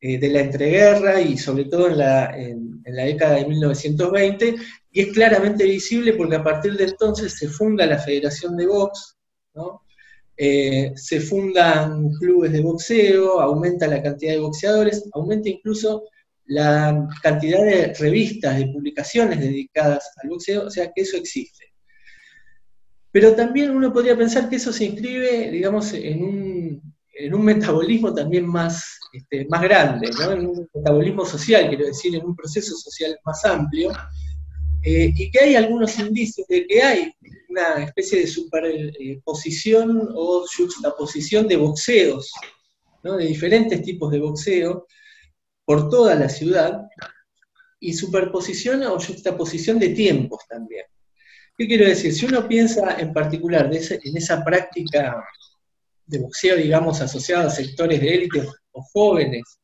eh, 0.00 0.18
de 0.18 0.28
la 0.28 0.40
entreguerra 0.40 1.20
y 1.20 1.36
sobre 1.36 1.66
todo 1.66 1.88
en 1.88 1.98
la, 1.98 2.38
en, 2.38 2.82
la, 2.86 3.04
década 3.04 3.34
de 3.34 3.46
1920, 3.46 4.56
y 4.90 5.00
es 5.00 5.12
claramente 5.12 5.64
visible 5.64 6.14
porque 6.14 6.36
a 6.36 6.44
partir 6.44 6.76
de 6.76 6.84
entonces 6.84 7.34
se 7.34 7.48
funda 7.48 7.84
la 7.84 7.98
Federación 7.98 8.56
de 8.56 8.66
Box, 8.66 9.16
eh, 10.44 10.92
se 10.96 11.20
fundan 11.20 12.10
clubes 12.14 12.50
de 12.50 12.60
boxeo, 12.60 13.40
aumenta 13.40 13.86
la 13.86 14.02
cantidad 14.02 14.32
de 14.32 14.40
boxeadores, 14.40 15.08
aumenta 15.12 15.48
incluso 15.48 16.02
la 16.46 17.06
cantidad 17.22 17.62
de 17.62 17.94
revistas, 17.94 18.58
de 18.58 18.66
publicaciones 18.66 19.38
dedicadas 19.38 20.10
al 20.20 20.30
boxeo, 20.30 20.66
o 20.66 20.70
sea 20.70 20.90
que 20.92 21.02
eso 21.02 21.16
existe. 21.16 21.66
Pero 23.12 23.36
también 23.36 23.70
uno 23.70 23.92
podría 23.92 24.18
pensar 24.18 24.48
que 24.48 24.56
eso 24.56 24.72
se 24.72 24.86
inscribe, 24.86 25.48
digamos, 25.52 25.92
en 25.92 26.24
un, 26.24 26.94
en 27.14 27.34
un 27.34 27.44
metabolismo 27.44 28.12
también 28.12 28.44
más, 28.44 28.98
este, 29.12 29.46
más 29.48 29.62
grande, 29.62 30.10
en 30.28 30.48
un 30.48 30.68
metabolismo 30.74 31.24
social, 31.24 31.68
quiero 31.68 31.86
decir, 31.86 32.16
en 32.16 32.24
un 32.24 32.34
proceso 32.34 32.74
social 32.74 33.16
más 33.24 33.44
amplio, 33.44 33.92
eh, 34.82 35.12
y 35.14 35.30
que 35.30 35.38
hay 35.38 35.54
algunos 35.54 35.96
indicios 36.00 36.48
de 36.48 36.66
que 36.66 36.82
hay 36.82 37.14
una 37.52 37.84
especie 37.84 38.20
de 38.20 38.26
superposición 38.26 40.08
o 40.14 40.44
juxtaposición 40.56 41.46
de 41.46 41.56
boxeos, 41.56 42.32
de 43.02 43.26
diferentes 43.26 43.82
tipos 43.82 44.10
de 44.10 44.20
boxeo 44.20 44.86
por 45.64 45.88
toda 45.88 46.14
la 46.14 46.28
ciudad, 46.28 46.82
y 47.82 47.92
superposición 47.92 48.84
o 48.84 49.00
juxtaposición 49.00 49.78
de 49.80 49.88
tiempos 49.88 50.40
también. 50.48 50.86
¿Qué 51.58 51.66
quiero 51.66 51.84
decir? 51.84 52.14
Si 52.14 52.24
uno 52.24 52.46
piensa 52.46 52.96
en 53.00 53.12
particular 53.12 53.68
en 53.74 54.16
esa 54.16 54.44
práctica 54.44 55.22
de 56.06 56.18
boxeo, 56.20 56.56
digamos, 56.56 57.00
asociado 57.00 57.48
a 57.48 57.50
sectores 57.50 58.00
de 58.00 58.14
élite 58.14 58.48
o 58.70 58.82
jóvenes 58.82 59.58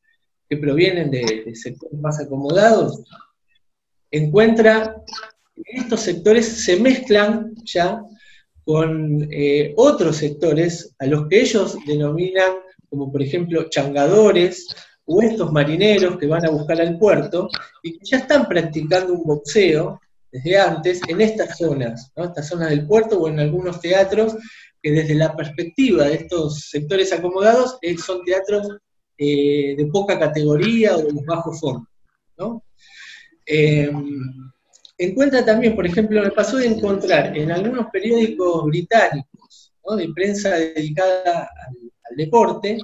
que 0.48 0.57
provienen 0.57 1.12
de, 1.12 1.55
sectores 1.55 1.98
más 2.01 2.20
acomodados, 2.20 3.05
encuentra 4.11 4.96
estos 5.64 6.01
sectores 6.01 6.47
se 6.47 6.77
mezclan 6.77 7.55
ya 7.64 8.03
con 8.64 9.27
eh, 9.31 9.73
otros 9.77 10.16
sectores 10.16 10.94
a 10.99 11.07
los 11.07 11.27
que 11.29 11.40
ellos 11.40 11.77
denominan 11.87 12.53
como 12.88 13.11
por 13.11 13.23
ejemplo 13.23 13.68
changadores 13.68 14.66
o 15.05 15.23
estos 15.23 15.53
marineros 15.53 16.18
que 16.18 16.27
van 16.27 16.44
a 16.47 16.51
buscar 16.51 16.81
al 16.81 16.99
puerto 16.99 17.49
y 17.83 17.99
que 17.99 18.05
ya 18.05 18.18
están 18.18 18.47
practicando 18.47 19.14
un 19.14 19.25
boxeo 19.25 20.01
desde 20.31 20.59
antes 20.59 21.01
en 21.09 21.21
estas 21.23 21.57
zonas, 21.57 22.12
¿no? 22.14 22.25
estas 22.25 22.49
zonas 22.49 22.71
del 22.71 22.87
puerto 22.87 23.18
o 23.18 23.29
en 23.29 23.40
algunos 23.40 23.81
teatros 23.81 24.37
que 24.83 24.92
desde 24.92 25.14
la 25.14 25.35
perspectiva 25.35 26.05
de 26.05 26.14
estos 26.16 26.68
sectores 26.68 27.12
acomodados 27.12 27.79
eh, 27.81 27.97
son 27.97 28.23
teatros 28.25 28.68
eh, 29.16 29.75
de 29.77 29.87
poca 29.87 30.18
categoría 30.18 30.97
o 30.97 31.03
de 31.03 31.12
bajo 31.27 31.53
fondo. 31.53 31.88
¿no? 32.37 32.62
Encuentra 34.98 35.44
también, 35.44 35.74
por 35.74 35.87
ejemplo, 35.87 36.22
me 36.22 36.30
pasó 36.30 36.56
de 36.58 36.66
encontrar 36.66 37.37
en 37.37 37.50
algunos 37.50 37.87
periódicos 37.90 38.64
británicos 38.64 39.72
de 39.96 40.12
prensa 40.14 40.50
dedicada 40.50 41.48
al 42.11 42.16
deporte, 42.16 42.78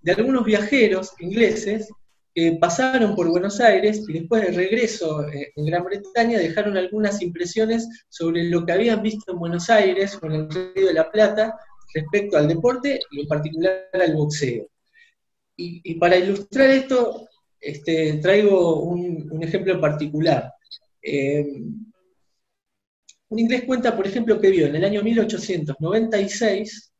de 0.00 0.12
algunos 0.12 0.44
viajeros 0.44 1.12
ingleses 1.20 1.88
que 2.34 2.56
pasaron 2.60 3.14
por 3.14 3.28
Buenos 3.28 3.60
Aires 3.60 4.04
y 4.08 4.12
después 4.14 4.42
de 4.42 4.52
regreso 4.52 5.28
eh, 5.28 5.52
en 5.54 5.66
Gran 5.66 5.84
Bretaña 5.84 6.38
dejaron 6.38 6.76
algunas 6.76 7.20
impresiones 7.20 7.86
sobre 8.08 8.44
lo 8.44 8.64
que 8.64 8.72
habían 8.72 9.02
visto 9.02 9.32
en 9.32 9.38
Buenos 9.38 9.68
Aires 9.68 10.16
con 10.16 10.32
el 10.32 10.48
Río 10.48 10.86
de 10.86 10.94
la 10.94 11.10
Plata 11.10 11.54
respecto 11.94 12.38
al 12.38 12.48
deporte 12.48 13.00
y 13.10 13.20
en 13.20 13.28
particular 13.28 13.88
al 13.92 14.14
boxeo. 14.14 14.66
Y, 15.54 15.94
para 15.94 16.16
ilustrar 16.16 16.70
esto, 16.70 17.28
este, 17.60 18.14
traigo 18.14 18.80
un, 18.80 19.40
ejemplo 19.42 19.80
particular. 19.80 20.52
Eh, 21.02 21.44
un 23.28 23.38
inglés 23.38 23.64
cuenta, 23.64 23.96
por 23.96 24.06
ejemplo, 24.06 24.40
que 24.40 24.50
vio 24.50 24.66
en 24.66 24.76
el 24.76 24.84
año 24.84 25.02
1896, 25.02 26.92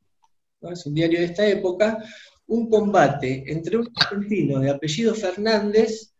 es 0.72 0.86
un 0.86 0.94
diario 0.94 1.18
de 1.18 1.26
esta 1.26 1.46
época, 1.46 2.02
un 2.46 2.70
combate 2.70 3.44
entre 3.46 3.76
un 3.76 3.90
argentino 3.94 4.60
de 4.60 4.70
apellido 4.70 5.14
Fernández 5.14 6.12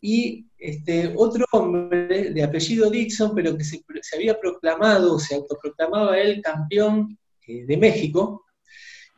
y 0.00 0.46
este, 0.58 1.12
otro 1.16 1.44
hombre 1.52 2.30
de 2.30 2.42
apellido 2.42 2.90
Dixon, 2.90 3.34
pero 3.34 3.56
que 3.56 3.64
se, 3.64 3.84
había 4.14 4.38
proclamado, 4.38 5.18
se 5.18 5.34
autoproclamaba 5.34 6.18
él 6.18 6.42
campeón 6.42 7.18
eh, 7.46 7.64
de 7.66 7.76
México. 7.76 8.44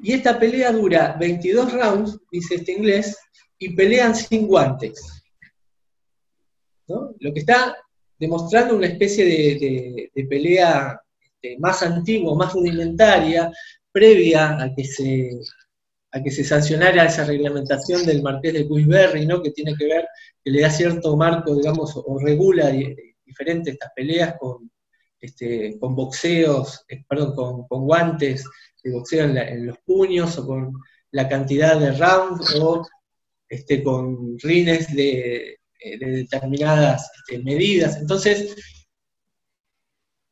Y 0.01 0.13
esta 0.13 0.39
pelea 0.39 0.73
dura 0.73 1.17
22 1.19 1.73
rounds, 1.73 2.19
dice 2.31 2.57
este 2.57 2.73
inglés, 2.73 3.17
y 3.59 3.75
pelean 3.75 4.15
sin 4.15 4.47
guantes. 4.47 5.25
Lo 6.87 7.35
que 7.35 7.41
está 7.41 7.77
demostrando 8.19 8.77
una 8.77 8.87
especie 8.87 9.25
de, 9.25 10.27
pelea 10.29 11.01
este, 11.21 11.59
más 11.59 11.83
antigua, 11.83 12.35
más 12.35 12.53
rudimentaria, 12.53 13.51
previa 13.93 14.61
a 14.61 14.75
que 14.75 14.85
se 14.85 15.31
a 16.11 16.23
que 16.23 16.31
se 16.31 16.43
sancionara 16.43 17.05
esa 17.05 17.25
reglamentación 17.25 18.07
del 18.07 18.23
Marqués 18.23 18.55
de 18.55 18.67
Queensberry, 18.67 19.27
¿no? 19.27 19.43
que 19.43 19.51
tiene 19.51 19.75
que 19.77 19.87
ver, 19.87 20.09
que 20.43 20.51
le 20.51 20.63
da 20.63 20.71
cierto 20.71 21.17
marco, 21.17 21.55
digamos, 21.55 21.93
o 21.95 22.19
regula 22.19 22.73
diferente 23.27 23.73
estas 23.73 23.93
peleas 23.95 24.37
con, 24.39 24.71
este, 25.21 25.79
con 25.79 25.95
boxeos, 25.95 26.85
eh, 26.89 27.05
perdón, 27.07 27.67
con, 27.69 27.87
guantes 27.87 28.45
de 28.83 28.93
boxeo 28.93 29.25
en, 29.25 29.67
los 29.67 29.79
puños 29.85 30.39
o 30.39 30.47
con 30.47 30.73
la 31.11 31.29
cantidad 31.29 31.79
de 31.79 31.93
rounds 31.93 32.55
o 32.59 32.87
este, 33.49 33.83
con 33.83 34.39
rines 34.39 34.95
de, 34.95 35.58
eh, 35.79 35.99
determinadas 35.99 37.11
este, 37.17 37.43
medidas. 37.43 37.97
Entonces, 37.97 38.57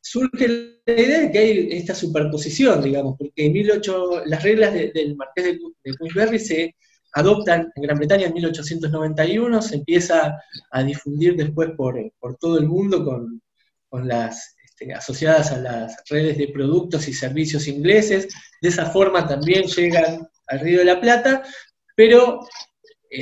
surge 0.01 0.49
la 0.87 0.93
idea 0.93 1.21
de 1.21 1.31
que 1.31 1.39
hay 1.39 1.69
esta 1.73 1.95
superposición, 1.95 2.83
digamos, 2.83 3.17
porque 3.19 3.47
en 3.47 3.53
18, 3.53 4.25
las 4.27 4.43
reglas 4.43 4.73
del 4.73 5.17
Marqués 5.17 5.45
de, 5.45 5.59
de 5.85 6.39
se 6.39 6.75
adoptan 7.17 7.73
en 7.75 7.83
Gran 7.83 7.99
Bretaña 7.99 8.27
en 8.27 8.35
1891, 8.35 9.63
se 9.63 9.77
empieza 9.77 10.39
a 10.71 10.83
difundir 10.83 11.35
después 11.35 11.71
por, 11.77 12.13
todo 12.39 12.59
el 12.59 12.67
mundo 12.67 13.05
con, 13.05 13.41
las 14.07 14.57
este, 14.63 14.93
asociadas 14.93 15.53
a 15.53 15.59
las 15.59 15.97
redes 16.11 16.37
de 16.37 16.49
productos 16.49 17.09
y 17.09 17.15
servicios 17.15 17.67
ingleses, 17.67 18.29
de 18.61 18.69
esa 18.69 18.87
forma 18.91 19.27
también 19.27 19.65
llegan 19.65 20.29
al 20.47 20.61
Río 20.61 20.81
de 20.81 20.85
la 20.85 21.01
Plata, 21.01 21.43
pero 21.97 22.47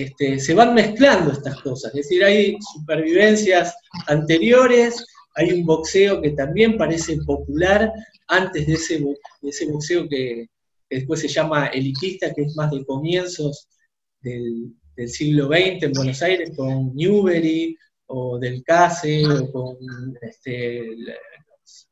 este, 0.02 0.38
se 0.38 0.54
van 0.54 0.74
mezclando 0.74 1.32
estas 1.32 1.60
cosas, 1.62 1.94
es 1.94 2.08
decir, 2.08 2.24
hay 2.24 2.56
supervivencias 2.74 3.74
anteriores, 4.06 5.04
hay 5.36 5.52
un 5.52 5.64
boxeo 5.64 6.20
que 6.20 6.30
también 6.30 6.76
parece 6.76 7.16
popular 7.24 7.92
antes 8.28 8.66
de 8.66 8.72
ese, 8.74 9.04
ese 9.42 9.66
boxeo 9.66 10.08
que, 10.08 10.48
después 10.90 11.20
se 11.20 11.28
llama 11.28 11.66
elitista, 11.66 12.32
que 12.32 12.42
es 12.42 12.54
más 12.56 12.70
de 12.70 12.84
comienzos 12.84 13.68
del, 14.20 14.72
siglo 15.08 15.48
XX 15.48 15.82
en 15.82 15.92
Buenos 15.92 16.22
Aires, 16.22 16.52
con 16.56 16.94
Newbery, 16.94 17.76
o 18.06 18.38
del 18.38 18.62
Case, 18.62 19.26
o 19.26 19.50
con 19.50 19.76
este, 20.22 20.86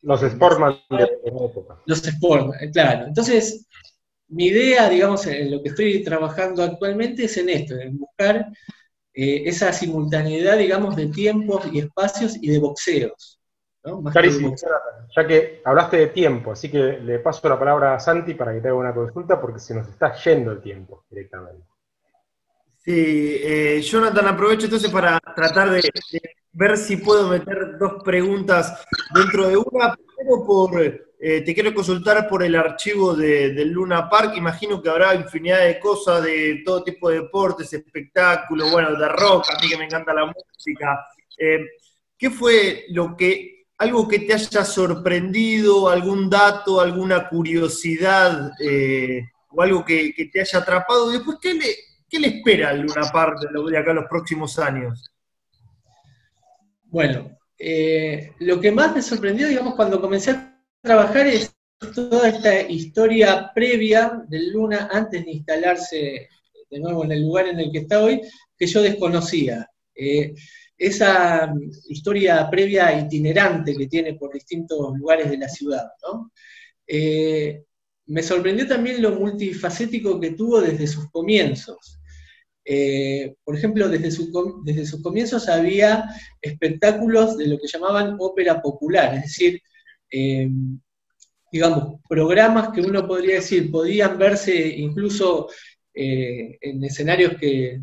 los 0.03 0.21
Sportman 0.21 0.77
de 0.91 0.97
la 0.99 1.05
época. 1.45 1.83
Los 1.87 1.99
Sportman, 1.99 2.71
claro. 2.73 3.07
Entonces, 3.07 3.67
mi 4.33 4.47
idea, 4.47 4.89
digamos, 4.89 5.27
en 5.27 5.51
lo 5.51 5.63
que 5.63 5.69
estoy 5.71 6.03
trabajando 6.03 6.63
actualmente 6.63 7.25
es 7.25 7.37
en 7.37 7.49
esto, 7.51 7.75
en 7.75 7.99
buscar 7.99 8.49
eh, 9.15 9.43
esa 9.47 9.73
simultaneidad, 9.73 10.59
digamos, 10.59 10.97
de 10.97 11.09
tiempos 11.09 11.67
y 11.73 11.81
espacios 11.81 12.37
y 12.41 12.49
de 12.49 12.59
boxeos. 12.59 13.39
Clarísimo, 14.13 14.55
ya 15.17 15.27
que 15.27 15.61
hablaste 15.65 15.97
de 15.97 16.07
tiempo, 16.09 16.53
así 16.53 16.71
que 16.71 16.79
le 16.79 17.19
paso 17.19 17.49
la 17.49 17.59
palabra 17.59 17.95
a 17.95 18.01
Santi 18.01 18.35
para 18.35 18.55
que 18.55 18.61
te 18.61 18.69
haga 18.69 18.77
una 18.77 18.95
consulta 18.95 19.41
porque 19.41 19.59
se 19.59 19.75
nos 19.75 19.89
está 19.89 20.15
yendo 20.15 20.53
el 20.53 20.63
tiempo 20.63 21.05
directamente. 21.11 21.67
Sí, 22.79 23.41
eh, 23.43 23.81
Jonathan, 23.83 24.29
aprovecho 24.29 24.67
entonces 24.67 24.91
para 24.91 25.19
tratar 25.35 25.71
de, 25.71 25.81
ver 26.53 26.77
si 26.77 26.97
puedo 26.97 27.29
meter 27.29 27.77
dos 27.79 28.03
preguntas 28.05 28.85
dentro 29.15 29.49
de 29.49 29.57
una. 29.57 29.97
Eh, 31.19 31.43
te 31.43 31.55
quiero 31.55 31.73
consultar 31.73 32.29
por 32.29 32.43
el 32.43 32.55
archivo 32.57 33.15
del 33.15 33.71
Luna 33.71 34.09
Park. 34.09 34.35
Imagino 34.37 34.83
que 34.83 34.89
habrá 34.89 35.15
infinidad 35.15 35.65
de 35.65 35.79
cosas 35.79 36.23
de 36.25 36.63
todo 36.65 36.83
tipo 36.83 37.09
de 37.09 37.21
deportes, 37.21 37.73
espectáculos, 37.73 38.71
bueno, 38.71 38.95
de 38.97 39.09
rock, 39.09 39.47
a 39.51 39.61
mí 39.61 39.69
que 39.69 39.77
me 39.77 39.85
encanta 39.85 40.13
la 40.13 40.27
música. 40.27 41.07
Eh, 41.39 41.61
¿Qué 42.19 42.31
fue 42.31 42.87
lo 42.89 43.17
que 43.17 43.67
algo 43.79 44.07
que 44.07 44.21
te 44.21 44.35
haya 44.35 44.65
sorprendido, 44.65 45.89
algún 45.89 46.31
dato, 46.31 46.81
alguna 46.81 47.29
curiosidad 47.29 48.53
o 49.49 49.63
algo 49.63 49.85
que, 49.85 50.15
te 50.33 50.41
haya 50.41 50.59
atrapado? 50.59 51.11
Después, 51.11 51.39
¿qué 51.41 51.55
le, 51.55 51.77
¿Qué 52.13 52.19
le 52.19 52.29
espera 52.29 52.69
al 52.69 52.83
Luna 52.83 53.11
Park 53.11 53.39
de 53.41 53.79
acá 53.79 53.95
los 53.95 54.05
próximos 54.05 54.59
años? 54.59 55.11
Bueno, 56.85 57.39
eh, 57.65 58.33
lo 58.41 58.61
que 58.61 58.73
más 58.73 58.93
me 58.93 59.03
sorprendió, 59.03 59.47
digamos, 59.47 59.77
cuando 59.77 60.01
comencé 60.01 60.33
a 60.33 60.61
trabajar 60.83 61.29
es 61.29 61.55
toda 61.95 62.29
esta 62.29 62.61
historia 62.63 63.53
previa 63.55 64.21
del 64.29 64.51
Luna 64.51 64.89
antes 64.91 65.25
de 65.25 65.31
instalarse 65.31 66.29
de 66.69 66.81
nuevo 66.81 67.05
en 67.05 67.13
el 67.13 67.23
lugar 67.23 67.47
en 67.47 67.61
el 67.61 67.71
que 67.71 67.79
está 67.79 68.03
hoy, 68.03 68.21
que 68.59 68.67
yo 68.67 68.83
desconocía. 68.83 69.65
Eh, 69.95 70.35
esa 70.77 71.55
historia 71.89 72.51
previa 72.51 72.99
itinerante 72.99 73.77
que 73.77 73.87
tiene 73.87 74.15
por 74.15 74.33
distintos 74.33 74.99
lugares 74.99 75.31
de 75.31 75.39
la 75.39 75.49
ciudad. 75.49 75.89
Eh, 76.85 77.63
me 78.07 78.25
sorprendió 78.25 78.67
también 78.67 79.01
lo 79.01 79.13
multifacético 79.13 80.19
que 80.19 80.33
tuvo 80.33 80.61
desde 80.61 80.89
sus 80.89 81.09
comienzos. 81.13 82.01
Eh, 82.65 83.35
por 83.45 83.57
ejemplo, 83.57 83.89
desde, 83.89 84.11
sus 84.11 85.03
comienzos 85.03 85.49
había 85.49 86.09
espectáculos 86.41 87.37
de 87.37 87.49
lo 87.49 87.59
que 87.59 87.67
llamaban 87.67 88.17
ópera 88.19 88.63
popular, 88.63 89.15
es 89.17 89.23
decir, 89.23 89.61
eh, 90.11 90.49
digamos, 91.51 92.01
programas 92.09 92.71
que 92.71 92.81
uno 92.81 93.07
podría 93.07 93.37
decir 93.37 93.71
podían 93.71 94.17
verse 94.17 94.69
incluso 94.79 95.49
eh, 95.93 96.57
en 96.61 96.85
escenarios 96.85 97.35
que 97.39 97.81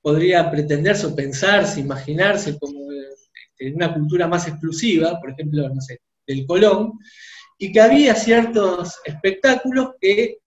podría 0.00 0.50
pretenderse 0.50 1.06
o 1.06 1.14
pensarse, 1.14 1.80
imaginarse 1.80 2.58
como 2.58 2.90
este, 2.90 3.68
en 3.68 3.76
una 3.76 3.92
cultura 3.92 4.26
más 4.26 4.48
exclusiva, 4.48 5.20
por 5.20 5.30
ejemplo, 5.30 5.68
no 5.68 5.80
sé, 5.80 6.00
del 6.26 6.46
Colón, 6.46 6.98
y 7.58 7.70
que 7.70 7.80
había 7.80 8.14
ciertos 8.14 8.98
espectáculos 9.04 9.90
que 10.00 10.38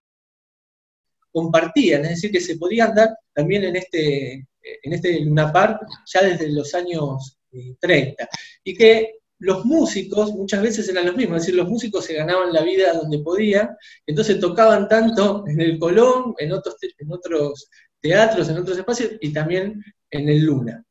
compartían, 1.34 2.04
es 2.06 2.12
decir, 2.12 2.32
que 2.32 2.40
se 2.40 2.58
podían 2.58 2.94
dar 2.96 3.10
también 3.34 3.66
en 3.66 3.76
este, 3.76 4.34
en 4.62 4.94
este 4.94 5.20
Luna 5.20 5.52
Park 5.52 5.82
ya 6.06 6.24
desde 6.24 6.50
los 6.50 6.74
años 6.76 7.38
30. 7.80 8.24
Eh, 8.24 8.28
y 8.64 8.76
que 8.76 9.16
los 9.40 9.66
músicos 9.66 10.32
muchas 10.32 10.62
veces 10.62 10.88
eran 10.88 11.06
los 11.08 11.18
mismos, 11.18 11.38
es 11.38 11.44
decir, 11.44 11.56
los 11.56 11.68
músicos 11.68 12.06
se 12.06 12.14
ganaban 12.14 12.54
la 12.54 12.62
vida 12.62 12.94
donde 12.94 13.20
podían, 13.20 13.76
entonces 14.06 14.40
tocaban 14.40 14.88
tanto 14.88 15.44
en 15.48 15.60
el 15.60 15.78
Colón, 15.78 16.34
en 16.38 16.54
otros, 16.54 16.78
en 16.98 17.12
otros 17.12 17.70
teatros, 18.00 18.48
en 18.48 18.58
otros 18.58 18.78
espacios 18.78 19.12
y 19.20 19.34
también 19.34 19.84
en 20.12 20.30
el 20.30 20.46
Luna. 20.46 20.86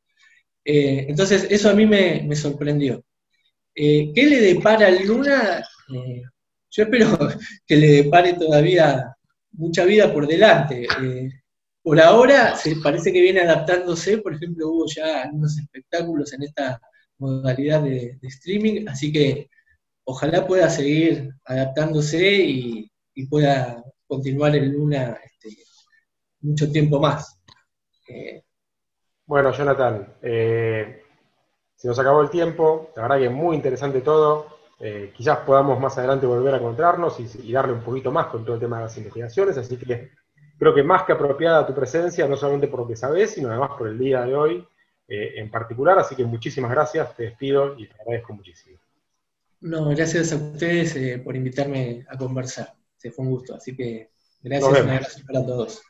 Eh, 0.64 1.06
entonces, 1.08 1.46
eso 1.50 1.70
a 1.70 1.74
mí 1.74 1.86
me, 1.86 2.34
sorprendió. 2.36 3.02
Eh, 3.74 4.12
¿Qué 4.14 4.26
le 4.26 4.40
depara 4.40 4.88
al 4.88 5.06
Luna? 5.06 5.64
yo 6.70 6.84
espero 6.84 7.18
que 7.66 7.76
le 7.76 8.02
depare 8.02 8.34
todavía 8.34 9.14
mucha 9.52 9.84
vida 9.84 10.12
por 10.12 10.26
delante. 10.26 10.86
Eh, 11.02 11.30
por 11.82 12.00
ahora 12.00 12.56
se 12.56 12.76
parece 12.76 13.12
que 13.12 13.20
viene 13.20 13.40
adaptándose, 13.40 14.18
por 14.18 14.34
ejemplo, 14.34 14.68
hubo 14.68 14.86
ya 14.86 15.22
algunos 15.22 15.58
espectáculos 15.58 16.32
en 16.32 16.44
esta 16.44 16.80
modalidad 17.18 17.82
de, 17.82 18.18
streaming, 18.22 18.86
así 18.88 19.12
que 19.12 19.48
ojalá 20.04 20.46
pueda 20.46 20.68
seguir 20.70 21.30
adaptándose 21.44 22.34
y, 22.34 22.88
pueda 23.28 23.82
continuar 24.06 24.56
en 24.56 24.72
Luna 24.72 25.18
este, 25.22 25.56
mucho 26.40 26.70
tiempo 26.70 26.98
más. 26.98 27.38
Eh, 28.08 28.42
bueno, 29.26 29.52
Jonathan, 29.52 30.14
eh, 30.22 31.02
se 31.76 31.88
nos 31.88 31.98
acabó 31.98 32.22
el 32.22 32.30
tiempo, 32.30 32.90
la 32.96 33.02
verdad 33.02 33.18
que 33.18 33.26
es 33.26 33.32
muy 33.32 33.56
interesante 33.56 34.00
todo. 34.00 34.61
Eh, 34.84 35.12
quizás 35.14 35.38
podamos 35.38 35.78
más 35.78 35.96
adelante 35.96 36.26
volver 36.26 36.54
a 36.54 36.56
encontrarnos 36.56 37.16
y, 37.20 37.52
darle 37.52 37.72
un 37.72 37.82
poquito 37.82 38.10
más 38.10 38.26
con 38.26 38.44
todo 38.44 38.56
el 38.56 38.60
tema 38.60 38.78
de 38.78 38.82
las 38.82 38.96
investigaciones, 38.98 39.56
así 39.56 39.76
que 39.76 40.10
creo 40.58 40.74
que 40.74 40.82
más 40.82 41.04
que 41.04 41.12
apropiada 41.12 41.64
tu 41.64 41.72
presencia, 41.72 42.26
no 42.26 42.36
solamente 42.36 42.66
por 42.66 42.80
lo 42.80 42.88
que 42.88 42.96
sabes, 42.96 43.30
sino 43.30 43.48
además 43.48 43.70
por 43.78 43.86
el 43.86 43.96
día 43.96 44.22
de 44.22 44.34
hoy 44.34 44.66
eh, 45.06 45.34
en 45.36 45.52
particular, 45.52 46.00
así 46.00 46.16
que 46.16 46.24
muchísimas 46.24 46.72
gracias, 46.72 47.14
te 47.14 47.22
despido 47.22 47.78
y 47.78 47.86
te 47.86 47.94
agradezco 48.00 48.32
muchísimo. 48.32 48.76
No, 49.60 49.88
gracias 49.90 50.32
a 50.32 50.36
ustedes 50.36 50.96
eh, 50.96 51.22
por 51.24 51.36
invitarme 51.36 52.04
a 52.08 52.18
conversar, 52.18 52.74
se 52.96 53.12
fue 53.12 53.24
un 53.24 53.30
gusto, 53.30 53.54
así 53.54 53.76
que 53.76 54.10
gracias, 54.42 54.78
y 54.78 54.82
un 54.82 54.90
abrazo 54.90 55.20
para 55.24 55.46
todos. 55.46 55.82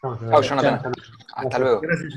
Hasta 1.35 1.59
luego. 1.59 1.81
Gracias, 1.81 2.13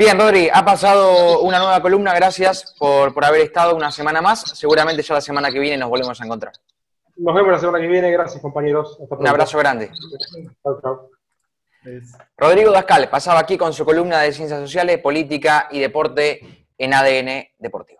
Bien, 0.00 0.18
Rodri, 0.18 0.48
ha 0.50 0.64
pasado 0.64 1.42
una 1.42 1.58
nueva 1.58 1.82
columna, 1.82 2.14
gracias 2.14 2.74
por, 2.78 3.12
por 3.12 3.22
haber 3.22 3.42
estado 3.42 3.76
una 3.76 3.92
semana 3.92 4.22
más. 4.22 4.58
Seguramente 4.58 5.02
ya 5.02 5.12
la 5.12 5.20
semana 5.20 5.50
que 5.50 5.58
viene 5.58 5.76
nos 5.76 5.90
volvemos 5.90 6.18
a 6.18 6.24
encontrar. 6.24 6.54
Nos 7.16 7.34
vemos 7.34 7.52
la 7.52 7.58
semana 7.58 7.80
que 7.80 7.86
viene. 7.86 8.10
Gracias, 8.10 8.40
compañeros. 8.40 8.98
Un 8.98 9.28
abrazo 9.28 9.58
grande. 9.58 9.90
Rodrigo 12.38 12.72
Dascal 12.72 13.10
pasaba 13.10 13.40
aquí 13.40 13.58
con 13.58 13.74
su 13.74 13.84
columna 13.84 14.22
de 14.22 14.32
Ciencias 14.32 14.60
Sociales, 14.60 15.00
Política 15.00 15.68
y 15.70 15.80
Deporte 15.80 16.66
en 16.78 16.94
ADN 16.94 17.48
Deportivo. 17.58 17.99